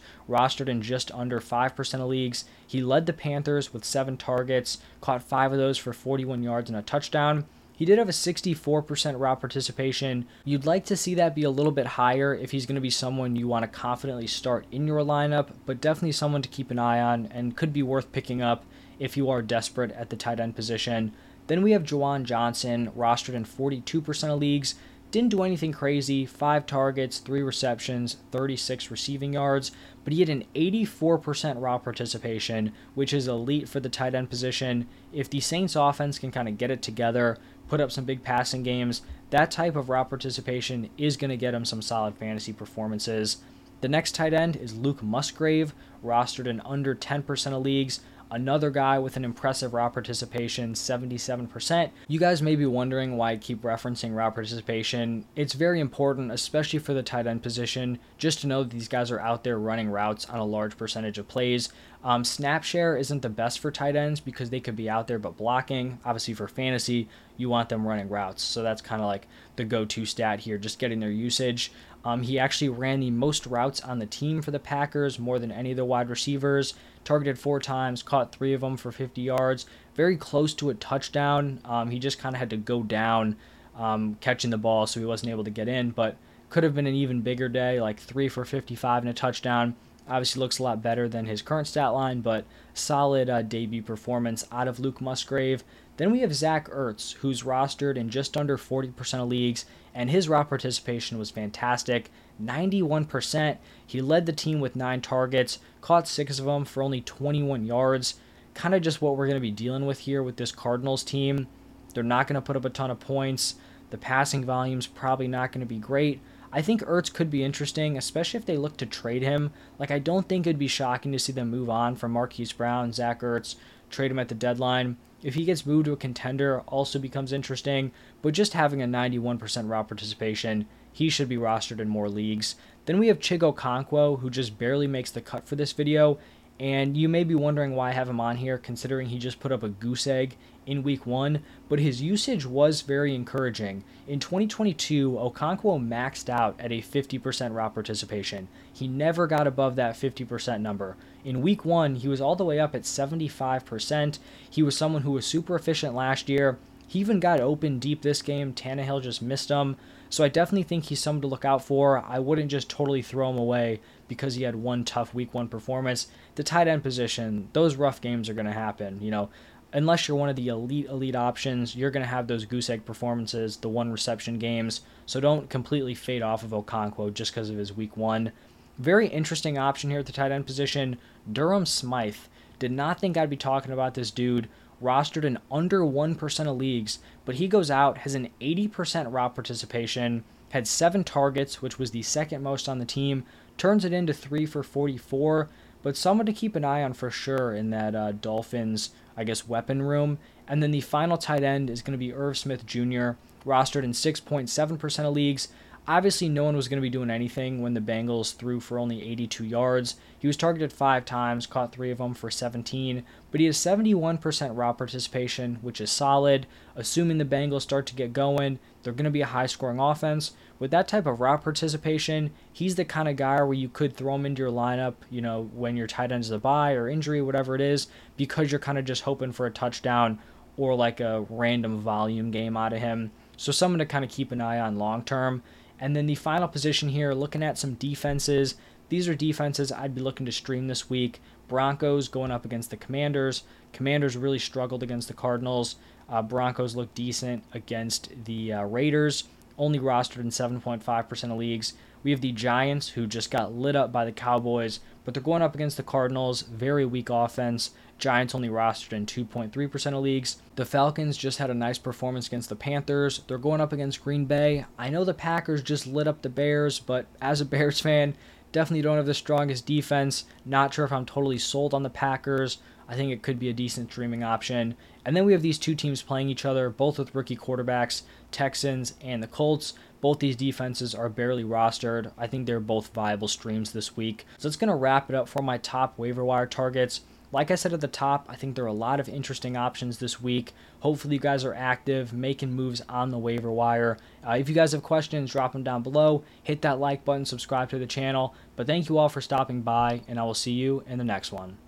rostered 0.28 0.70
in 0.70 0.82
just 0.82 1.12
under 1.12 1.40
5% 1.40 1.94
of 1.96 2.08
leagues. 2.08 2.46
He 2.66 2.82
led 2.82 3.06
the 3.06 3.14
Panthers 3.14 3.74
with 3.74 3.84
seven 3.84 4.18
targets, 4.18 4.80
caught 5.02 5.22
five 5.22 5.52
of 5.52 5.58
those 5.58 5.78
for 5.78 5.94
41 5.94 6.44
yards 6.44 6.70
and 6.70 6.78
a 6.78 6.82
touchdown. 6.82 7.46
He 7.80 7.86
did 7.86 7.98
have 7.98 8.10
a 8.10 8.12
64% 8.12 9.18
route 9.18 9.40
participation. 9.40 10.28
You'd 10.44 10.66
like 10.66 10.84
to 10.88 10.98
see 10.98 11.16
that 11.16 11.34
be 11.34 11.44
a 11.44 11.50
little 11.50 11.72
bit 11.72 11.86
higher 11.86 12.34
if 12.36 12.52
he's 12.52 12.66
going 12.66 12.76
to 12.76 12.82
be 12.82 12.90
someone 12.90 13.38
you 13.38 13.48
want 13.48 13.64
to 13.64 13.70
confidently 13.70 14.28
start 14.28 14.66
in 14.70 14.86
your 14.86 15.00
lineup, 15.00 15.52
but 15.66 15.80
definitely 15.80 16.12
someone 16.12 16.42
to 16.42 16.50
keep 16.50 16.72
an 16.72 16.80
eye 16.80 17.00
on 17.00 17.28
and 17.28 17.56
could 17.56 17.72
be 17.72 17.82
worth 17.82 18.12
picking 18.12 18.42
up 18.42 18.66
if 19.00 19.16
you 19.16 19.30
are 19.30 19.42
desperate 19.42 19.92
at 19.94 20.10
the 20.10 20.18
tight 20.18 20.42
end 20.42 20.58
position. 20.58 21.14
Then 21.50 21.64
we 21.64 21.72
have 21.72 21.82
Juwan 21.82 22.26
Johnson, 22.26 22.92
rostered 22.96 23.34
in 23.34 23.44
42% 23.44 24.32
of 24.32 24.40
leagues. 24.40 24.76
Didn't 25.10 25.32
do 25.32 25.42
anything 25.42 25.72
crazy, 25.72 26.24
5 26.28 26.68
targets, 26.68 27.18
3 27.18 27.42
receptions, 27.42 28.18
36 28.30 28.92
receiving 28.92 29.34
yards, 29.34 29.72
but 30.04 30.14
he 30.14 30.20
had 30.20 30.30
an 30.30 30.44
84% 30.54 31.60
route 31.60 31.84
participation, 31.84 32.72
which 32.94 33.12
is 33.14 33.28
elite 33.28 33.68
for 33.68 33.80
the 33.80 33.90
tight 33.90 34.14
end 34.14 34.30
position. 34.30 34.88
If 35.12 35.28
the 35.28 35.40
Saints 35.40 35.76
offense 35.76 36.20
can 36.20 36.30
kind 36.30 36.48
of 36.48 36.60
get 36.60 36.70
it 36.70 36.84
together, 36.84 37.40
put 37.68 37.82
up 37.82 37.92
some 37.92 38.06
big 38.06 38.22
passing 38.22 38.62
games, 38.62 39.02
that 39.32 39.50
type 39.50 39.76
of 39.76 39.90
route 39.90 40.10
participation 40.10 40.92
is 41.00 41.18
going 41.18 41.32
to 41.32 41.38
get 41.38 41.56
him 41.56 41.66
some 41.66 41.82
solid 41.82 42.16
fantasy 42.16 42.54
performances. 42.54 43.38
The 43.82 43.88
next 43.88 44.14
tight 44.14 44.34
end 44.34 44.56
is 44.56 44.78
Luke 44.78 45.02
Musgrave, 45.02 45.74
rostered 46.06 46.46
in 46.46 46.62
under 46.62 46.94
10% 46.94 47.54
of 47.54 47.64
leagues. 47.64 48.02
Another 48.32 48.70
guy 48.70 49.00
with 49.00 49.18
an 49.18 49.26
impressive 49.26 49.74
route 49.74 49.94
participation, 49.94 50.74
77%. 50.74 51.90
You 52.08 52.20
guys 52.20 52.42
may 52.44 52.56
be 52.56 52.66
wondering 52.66 53.18
why 53.18 53.32
I 53.32 53.38
keep 53.38 53.64
referencing 53.64 54.16
route 54.16 54.36
participation. 54.36 55.26
It's 55.36 55.54
very 55.54 55.80
important, 55.80 56.32
especially 56.32 56.80
for 56.80 56.94
the 56.94 57.02
tight 57.02 57.26
end 57.26 57.42
position, 57.42 57.98
just 58.20 58.42
to 58.42 58.48
know 58.48 58.64
that 58.64 58.72
these 58.72 58.88
guys 58.88 59.10
are 59.10 59.20
out 59.20 59.44
there 59.44 59.58
running 59.58 59.90
routes 59.90 60.26
on 60.30 60.40
a 60.40 60.46
large 60.46 60.78
percentage 60.78 61.18
of 61.18 61.28
plays. 61.28 61.70
Um, 62.04 62.24
snap 62.24 62.64
share 62.64 62.96
isn't 62.96 63.24
the 63.24 63.30
best 63.30 63.60
for 63.60 63.72
tight 63.72 63.96
ends 63.96 64.20
because 64.20 64.52
they 64.52 64.60
could 64.60 64.76
be 64.76 64.90
out 64.90 65.08
there 65.08 65.20
but 65.20 65.36
blocking. 65.36 66.00
Obviously, 66.06 66.34
for 66.34 66.48
fantasy, 66.48 67.10
you 67.36 67.50
want 67.50 67.70
them 67.70 67.86
running 67.86 68.10
routes. 68.10 68.44
So 68.44 68.64
that's 68.64 68.82
kind 68.82 69.02
of 69.02 69.08
like 69.08 69.28
the 69.56 69.66
go 69.66 69.86
to 69.86 70.06
stat 70.06 70.42
here, 70.42 70.58
just 70.58 70.80
getting 70.80 71.00
their 71.00 71.12
usage. 71.12 71.72
Um, 72.06 72.24
he 72.24 72.40
actually 72.40 72.70
ran 72.70 73.02
the 73.02 73.12
most 73.12 73.46
routes 73.46 73.82
on 73.82 74.00
the 74.00 74.06
team 74.06 74.42
for 74.42 74.52
the 74.52 74.60
Packers, 74.60 75.20
more 75.20 75.40
than 75.40 75.52
any 75.52 75.72
of 75.72 75.78
the 75.78 75.86
wide 75.86 76.10
receivers. 76.10 76.74
Targeted 77.04 77.38
four 77.38 77.60
times, 77.60 78.04
caught 78.04 78.32
three 78.32 78.54
of 78.54 78.62
them 78.62 78.78
for 78.78 78.92
50 78.92 79.22
yards. 79.22 79.66
Very 79.96 80.16
close 80.16 80.54
to 80.56 80.70
a 80.70 80.74
touchdown. 80.74 81.60
Um, 81.66 81.90
he 81.90 82.00
just 82.00 82.20
kind 82.20 82.36
of 82.36 82.40
had 82.40 82.50
to 82.52 82.58
go 82.58 82.84
down 82.84 83.36
um, 83.76 84.18
catching 84.22 84.52
the 84.52 84.58
ball, 84.58 84.88
so 84.88 85.00
he 85.00 85.06
wasn't 85.06 85.32
able 85.32 85.44
to 85.44 85.50
get 85.50 85.68
in. 85.68 85.92
But 85.92 86.16
could 86.50 86.64
have 86.64 86.76
been 86.76 86.88
an 86.88 86.96
even 86.96 87.22
bigger 87.22 87.50
day, 87.50 87.82
like 87.82 88.00
three 88.00 88.30
for 88.30 88.46
55 88.46 89.04
and 89.04 89.10
a 89.10 89.14
touchdown. 89.14 89.76
Obviously, 90.08 90.40
looks 90.40 90.58
a 90.58 90.64
lot 90.64 90.82
better 90.82 91.08
than 91.08 91.26
his 91.26 91.42
current 91.42 91.68
stat 91.68 91.94
line, 91.94 92.22
but 92.22 92.46
solid 92.74 93.30
uh, 93.30 93.44
debut 93.44 93.84
performance 93.84 94.44
out 94.52 94.68
of 94.68 94.80
Luke 94.80 95.02
Musgrave. 95.02 95.64
Then 96.00 96.12
we 96.12 96.22
have 96.22 96.34
Zach 96.34 96.70
Ertz, 96.70 97.16
who's 97.16 97.44
rostered 97.44 97.98
in 97.98 98.10
just 98.10 98.38
under 98.38 98.58
40% 98.58 99.22
of 99.22 99.28
leagues, 99.28 99.66
and 99.94 100.10
his 100.10 100.30
route 100.30 100.48
participation 100.48 101.20
was 101.20 101.30
fantastic 101.30 102.10
91%. 102.42 103.58
He 103.86 104.00
led 104.02 104.26
the 104.26 104.32
team 104.32 104.62
with 104.62 104.78
nine 104.78 105.02
targets, 105.02 105.60
caught 105.82 106.08
six 106.08 106.40
of 106.40 106.46
them 106.46 106.64
for 106.64 106.82
only 106.82 107.02
21 107.02 107.66
yards. 107.66 108.16
Kind 108.54 108.74
of 108.74 108.82
just 108.82 109.02
what 109.02 109.18
we're 109.18 109.28
going 109.28 109.36
to 109.36 109.42
be 109.42 109.52
dealing 109.52 109.86
with 109.86 110.00
here 110.00 110.24
with 110.24 110.38
this 110.38 110.54
Cardinals 110.54 111.04
team. 111.04 111.48
They're 111.94 112.02
not 112.02 112.28
going 112.28 112.36
to 112.36 112.42
put 112.42 112.56
up 112.56 112.64
a 112.64 112.70
ton 112.70 112.92
of 112.92 113.02
points. 113.02 113.56
The 113.90 113.98
passing 113.98 114.46
volume's 114.46 114.88
probably 114.88 115.28
not 115.28 115.52
going 115.52 115.60
to 115.60 115.68
be 115.68 115.80
great. 115.80 116.22
I 116.54 116.62
think 116.62 116.82
Ertz 116.84 117.14
could 117.14 117.30
be 117.30 117.44
interesting, 117.44 117.98
especially 117.98 118.38
if 118.38 118.46
they 118.46 118.56
look 118.56 118.78
to 118.78 118.86
trade 118.86 119.22
him. 119.22 119.52
Like, 119.78 119.92
I 119.92 120.00
don't 120.00 120.30
think 120.30 120.48
it'd 120.48 120.58
be 120.58 120.70
shocking 120.70 121.12
to 121.12 121.20
see 121.20 121.34
them 121.34 121.50
move 121.50 121.70
on 121.70 121.98
from 121.98 122.14
Marquise 122.14 122.54
Brown, 122.54 122.94
Zach 122.94 123.20
Ertz, 123.20 123.56
trade 123.90 124.12
him 124.12 124.20
at 124.20 124.30
the 124.30 124.36
deadline. 124.36 124.96
If 125.22 125.36
he 125.36 125.44
gets 125.44 125.66
moved 125.66 125.86
to 125.86 125.94
a 125.94 125.98
contender, 125.98 126.62
also 126.62 126.98
becomes 126.98 127.34
interesting, 127.34 127.92
but 128.22 128.34
just 128.34 128.54
having 128.54 128.82
a 128.82 128.88
91% 128.88 129.70
route 129.70 129.88
participation, 129.88 130.66
he 130.92 131.10
should 131.10 131.28
be 131.28 131.38
rostered 131.38 131.80
in 131.80 131.90
more 131.90 132.10
leagues. 132.10 132.56
Then 132.86 133.00
we 133.00 133.08
have 133.08 133.20
Chigo 133.20 133.52
Okonkwo, 133.52 134.20
who 134.20 134.30
just 134.30 134.58
barely 134.58 134.88
makes 134.88 135.12
the 135.12 135.22
cut 135.22 135.48
for 135.48 135.56
this 135.56 135.74
video, 135.74 136.18
and 136.60 136.98
you 136.98 137.08
may 137.08 137.24
be 137.24 137.36
wondering 137.36 137.76
why 137.76 137.90
I 137.90 137.94
have 137.94 138.10
him 138.10 138.20
on 138.20 138.38
here, 138.38 138.58
considering 138.58 139.08
he 139.08 139.18
just 139.18 139.40
put 139.40 139.52
up 139.52 139.64
a 139.64 139.70
goose 139.70 140.06
egg 140.08 140.36
in 140.66 140.84
week 140.84 141.06
one, 141.06 141.42
but 141.68 141.80
his 141.80 142.02
usage 142.02 142.46
was 142.46 142.82
very 142.82 143.16
encouraging. 143.16 143.84
In 144.08 144.20
2022, 144.20 145.12
Okonkwo 145.14 145.80
maxed 145.80 146.30
out 146.30 146.56
at 146.60 146.72
a 146.72 146.82
50% 146.82 147.54
route 147.54 147.74
participation. 147.74 148.50
He 148.72 148.88
never 148.88 149.26
got 149.26 149.48
above 149.48 149.76
that 149.78 149.96
50% 149.96 150.62
number. 150.62 150.96
In 151.24 151.42
week 151.42 151.64
one, 151.66 151.96
he 151.96 152.08
was 152.08 152.22
all 152.22 152.36
the 152.36 152.46
way 152.46 152.60
up 152.60 152.76
at 152.76 152.84
75%. 152.84 154.20
He 154.50 154.62
was 154.62 154.78
someone 154.78 155.02
who 155.02 155.12
was 155.12 155.26
super 155.26 155.56
efficient 155.56 155.96
last 155.96 156.30
year. 156.30 156.60
He 156.88 157.00
even 157.00 157.20
got 157.20 157.40
open 157.40 157.80
deep 157.80 158.02
this 158.02 158.22
game. 158.22 158.54
Tannehill 158.54 159.02
just 159.02 159.22
missed 159.22 159.50
him. 159.50 159.76
So 160.10 160.24
I 160.24 160.28
definitely 160.28 160.64
think 160.64 160.86
he's 160.86 161.00
someone 161.00 161.22
to 161.22 161.28
look 161.28 161.46
out 161.46 161.64
for. 161.64 162.04
I 162.08 162.20
wouldn't 162.20 162.50
just 162.50 162.70
totally 162.70 163.02
throw 163.02 163.30
him 163.30 163.38
away 163.38 163.80
because 164.08 164.36
he 164.36 164.44
had 164.44 164.56
one 164.56 164.84
tough 164.84 165.14
week 165.14 165.34
one 165.34 165.48
performance. 165.48 166.08
The 166.36 166.44
tight 166.44 166.68
end 166.68 166.84
position, 166.84 167.50
those 167.54 167.76
rough 167.76 168.02
games 168.02 168.28
are 168.28 168.34
going 168.34 168.48
to 168.48 168.52
happen. 168.52 169.00
You 169.02 169.12
know, 169.12 169.30
unless 169.72 170.08
you're 170.08 170.18
one 170.18 170.30
of 170.30 170.36
the 170.36 170.48
elite 170.48 170.88
elite 170.88 171.16
options, 171.16 171.76
you're 171.76 171.92
going 171.92 172.04
to 172.04 172.10
have 172.10 172.28
those 172.28 172.46
goose 172.46 172.70
egg 172.70 172.86
performances, 172.86 173.58
the 173.58 173.70
one 173.70 173.92
reception 173.92 174.40
games. 174.40 174.82
So 175.06 175.20
don't 175.20 175.50
completely 175.50 175.94
fade 175.94 176.24
off 176.24 176.44
of 176.44 176.52
Okonkwo 176.52 177.14
just 177.14 177.32
because 177.32 177.50
of 177.50 177.58
his 177.58 177.74
week 177.74 177.96
one. 177.96 178.32
Very 178.80 179.08
interesting 179.08 179.58
option 179.58 179.90
here 179.90 180.00
at 180.00 180.06
the 180.06 180.12
tight 180.12 180.32
end 180.32 180.46
position, 180.46 180.98
Durham 181.32 181.66
Smythe. 181.66 182.16
Did 182.58 182.72
not 182.72 183.00
think 183.00 183.16
I'd 183.16 183.30
be 183.30 183.38
talking 183.38 183.72
about 183.72 183.94
this 183.94 184.12
dude 184.12 184.50
rostered 184.82 185.24
in 185.24 185.40
under 185.52 185.82
1% 185.82 186.48
of 186.48 186.58
leagues, 186.58 187.00
but 187.26 187.36
he 187.36 187.48
goes 187.48 187.70
out, 187.70 188.00
has 188.00 188.16
an 188.16 188.30
80% 188.42 189.12
route 189.12 189.36
participation, 189.36 190.24
had 190.50 190.68
seven 190.68 191.04
targets, 191.04 191.62
which 191.62 191.78
was 191.78 191.92
the 191.92 192.02
second 192.02 192.42
most 192.42 192.68
on 192.68 192.80
the 192.80 192.86
team, 192.86 193.24
turns 193.58 193.86
it 193.86 193.94
into 193.94 194.14
three 194.14 194.46
for 194.46 194.64
44, 194.64 195.50
but 195.82 195.96
someone 195.96 196.26
to 196.26 196.34
keep 196.34 196.56
an 196.56 196.66
eye 196.66 196.84
on 196.84 196.94
for 196.94 197.10
sure 197.10 197.54
in 197.54 197.70
that 197.70 197.96
uh, 197.96 198.12
Dolphins, 198.12 198.92
I 199.16 199.24
guess, 199.24 199.48
weapon 199.48 199.82
room. 199.82 200.18
And 200.48 200.64
then 200.64 200.72
the 200.72 200.82
final 200.82 201.18
tight 201.18 201.44
end 201.44 201.70
is 201.70 201.82
going 201.82 201.94
to 201.94 201.98
be 201.98 202.14
Irv 202.14 202.38
Smith 202.38 202.66
Jr., 202.66 203.12
rostered 203.46 203.84
in 203.84 203.92
6.7% 203.92 205.00
of 205.06 205.14
leagues. 205.14 205.48
Obviously, 205.90 206.30
no 206.30 206.44
one 206.44 206.56
was 206.56 206.68
going 206.68 206.78
to 206.78 206.86
be 206.86 206.90
doing 206.92 207.10
anything 207.10 207.64
when 207.64 207.74
the 207.74 207.82
Bengals 207.82 208.36
threw 208.36 208.60
for 208.60 208.78
only 208.78 209.02
82 209.02 209.44
yards. 209.44 209.96
He 210.20 210.28
was 210.28 210.38
targeted 210.38 210.72
five 210.72 211.04
times, 211.04 211.48
caught 211.48 211.72
three 211.72 211.90
of 211.90 211.98
them 211.98 212.14
for 212.14 212.30
17, 212.30 213.04
but 213.32 213.40
he 213.40 213.48
has 213.48 213.58
71% 213.58 214.56
route 214.56 214.78
participation, 214.78 215.58
which 215.64 215.82
is 215.82 215.90
solid. 215.90 216.46
Assuming 216.76 217.18
the 217.18 217.26
Bengals 217.26 217.64
start 217.64 217.88
to 217.88 217.96
get 217.96 218.14
going, 218.14 218.60
they're 218.84 218.94
going 218.94 219.06
to 219.06 219.10
be 219.10 219.22
a 219.22 219.26
high 219.26 219.48
scoring 219.48 219.80
offense. 219.80 220.34
With 220.60 220.70
that 220.70 220.88
type 220.88 221.08
of 221.08 221.20
route 221.20 221.44
participation, 221.44 222.34
he's 222.54 222.76
the 222.76 222.86
kind 222.86 223.10
of 223.10 223.16
guy 223.16 223.42
where 223.42 223.54
you 223.56 223.68
could 223.68 223.98
throw 223.98 224.14
him 224.14 224.28
into 224.28 224.44
your 224.44 224.52
lineup, 224.52 224.94
you 225.10 225.22
know, 225.22 225.50
when 225.56 225.76
your 225.76 225.88
tight 225.88 226.12
end's 226.12 226.30
a 226.30 226.38
bye 226.38 226.74
or 226.74 226.88
injury, 226.88 227.20
whatever 227.20 227.56
it 227.56 227.62
is, 227.62 227.88
because 228.16 228.52
you're 228.52 228.60
kind 228.60 228.78
of 228.78 228.86
just 228.86 229.02
hoping 229.02 229.32
for 229.32 229.48
a 229.48 229.52
touchdown 229.52 230.20
or 230.56 230.76
like 230.76 231.00
a 231.00 231.26
random 231.32 231.80
volume 231.80 232.30
game 232.30 232.56
out 232.56 232.74
of 232.74 232.80
him. 232.80 233.10
So, 233.38 233.52
someone 233.52 233.80
to 233.80 233.86
kind 233.86 234.04
of 234.04 234.12
keep 234.12 234.32
an 234.32 234.42
eye 234.42 234.60
on 234.60 234.78
long 234.78 235.04
term. 235.04 235.42
And 235.80 235.96
then 235.96 236.06
the 236.06 236.16
final 236.16 236.48
position 236.48 236.90
here, 236.90 237.14
looking 237.14 237.44
at 237.44 237.58
some 237.58 237.76
defenses. 237.76 238.56
These 238.90 239.08
are 239.08 239.16
defenses 239.16 239.72
I'd 239.72 239.96
be 239.96 240.02
looking 240.02 240.26
to 240.26 240.32
stream 240.32 240.68
this 240.68 240.90
week. 240.90 241.22
Broncos 241.48 242.08
going 242.08 242.32
up 242.32 242.46
against 242.46 242.70
the 242.70 242.78
Commanders. 242.78 243.44
Commanders 243.72 244.18
really 244.18 244.40
struggled 244.40 244.84
against 244.84 245.08
the 245.08 245.14
Cardinals. 245.14 245.76
Uh, 246.10 246.22
Broncos 246.22 246.76
look 246.76 246.94
decent 246.96 247.44
against 247.54 248.26
the 248.26 248.54
uh, 248.54 248.64
Raiders, 248.64 249.26
only 249.58 249.80
rostered 249.80 250.22
in 250.22 250.30
7.5% 250.30 251.32
of 251.32 251.38
leagues. 251.38 251.74
We 252.02 252.12
have 252.12 252.22
the 252.22 252.32
Giants, 252.32 252.90
who 252.90 253.06
just 253.06 253.30
got 253.30 253.54
lit 253.54 253.76
up 253.76 253.92
by 253.92 254.06
the 254.06 254.12
Cowboys, 254.12 254.80
but 255.04 255.14
they're 255.14 255.22
going 255.22 255.42
up 255.42 255.54
against 255.54 255.78
the 255.78 255.84
Cardinals. 255.84 256.42
Very 256.44 256.86
weak 256.86 257.10
offense. 257.10 257.72
Giants 258.00 258.34
only 258.34 258.50
rostered 258.50 258.94
in 258.94 259.06
2.3% 259.06 259.94
of 259.94 260.04
leagues. 260.04 260.42
The 260.56 260.66
Falcons 260.66 261.18
just 261.18 261.38
had 261.38 261.50
a 261.50 261.54
nice 261.54 261.78
performance 261.78 262.28
against 262.28 262.50
the 262.50 262.56
Panthers. 262.56 263.22
They're 263.28 263.38
going 263.38 263.62
up 263.62 263.74
against 263.74 264.04
Green 264.04 264.26
Bay. 264.26 264.66
I 264.78 264.90
know 264.90 265.04
the 265.04 265.14
Packers 265.14 265.62
just 265.62 265.86
lit 265.86 266.08
up 266.08 266.22
the 266.22 266.30
Bears, 266.30 266.80
but 266.80 267.06
as 267.22 267.42
a 267.42 267.46
Bears 267.50 267.80
fan, 267.80 268.16
definitely 268.52 268.82
don't 268.82 268.98
have 268.98 269.06
the 269.06 269.14
strongest 269.14 269.66
defense. 269.66 270.26
Not 270.46 270.74
sure 270.74 270.86
if 270.86 270.92
I'm 270.92 271.06
totally 271.06 271.38
sold 271.38 271.74
on 271.74 271.84
the 271.84 271.90
Packers. 271.90 272.58
I 272.88 272.96
think 272.96 273.12
it 273.12 273.22
could 273.22 273.38
be 273.38 273.50
a 273.50 273.54
decent 273.54 273.92
streaming 273.92 274.24
option. 274.24 274.76
And 275.06 275.16
then 275.16 275.26
we 275.26 275.34
have 275.34 275.44
these 275.44 275.60
two 275.60 275.76
teams 275.76 276.02
playing 276.02 276.30
each 276.30 276.44
other, 276.44 276.72
both 276.72 276.98
with 276.98 277.14
rookie 277.14 277.36
quarterbacks, 277.36 278.02
Texans 278.32 278.96
and 279.02 279.22
the 279.22 279.28
Colts. 279.28 279.74
Both 280.02 280.20
these 280.20 280.36
defenses 280.36 280.96
are 280.96 281.10
barely 281.10 281.44
rostered. 281.44 282.12
I 282.18 282.26
think 282.26 282.48
they're 282.48 282.60
both 282.60 282.94
viable 282.94 283.28
streams 283.28 283.74
this 283.74 283.96
week. 283.96 284.26
So 284.38 284.48
it's 284.48 284.58
going 284.58 284.70
to 284.70 284.76
wrap 284.76 285.10
it 285.10 285.16
up 285.16 285.28
for 285.28 285.44
my 285.44 285.58
top 285.58 286.00
waiver 286.00 286.26
wire 286.26 286.48
targets. 286.48 287.02
Like 287.32 287.52
I 287.52 287.56
said 287.56 287.74
at 287.74 287.82
the 287.82 287.88
top, 287.88 288.26
I 288.28 288.36
think 288.36 288.56
there 288.56 288.64
are 288.64 288.68
a 288.68 288.74
lot 288.74 289.00
of 289.00 289.08
interesting 289.08 289.56
options 289.56 290.00
this 290.00 290.20
week. 290.20 290.54
Hopefully, 290.80 291.14
you 291.14 291.20
guys 291.20 291.46
are 291.46 291.54
active, 291.54 292.12
making 292.12 292.54
moves 292.54 292.82
on 292.90 293.12
the 293.12 293.20
waiver 293.20 293.52
wire. 293.52 294.00
Uh, 294.28 294.32
if 294.32 294.50
you 294.50 294.56
guys 294.56 294.72
have 294.72 294.82
questions, 294.82 295.32
drop 295.32 295.54
them 295.54 295.64
down 295.64 295.84
below. 295.84 296.24
Hit 296.42 296.64
that 296.64 296.80
like 296.80 297.06
button, 297.06 297.26
subscribe 297.26 297.70
to 297.70 297.78
the 297.78 297.86
channel. 297.86 298.34
But 298.56 298.66
thank 298.66 298.90
you 298.90 298.98
all 298.98 299.10
for 299.10 299.22
stopping 299.22 299.62
by, 299.62 300.02
and 300.08 300.20
I 300.20 300.24
will 300.24 300.34
see 300.34 300.54
you 300.54 300.84
in 300.88 300.98
the 300.98 301.04
next 301.04 301.32
one. 301.32 301.60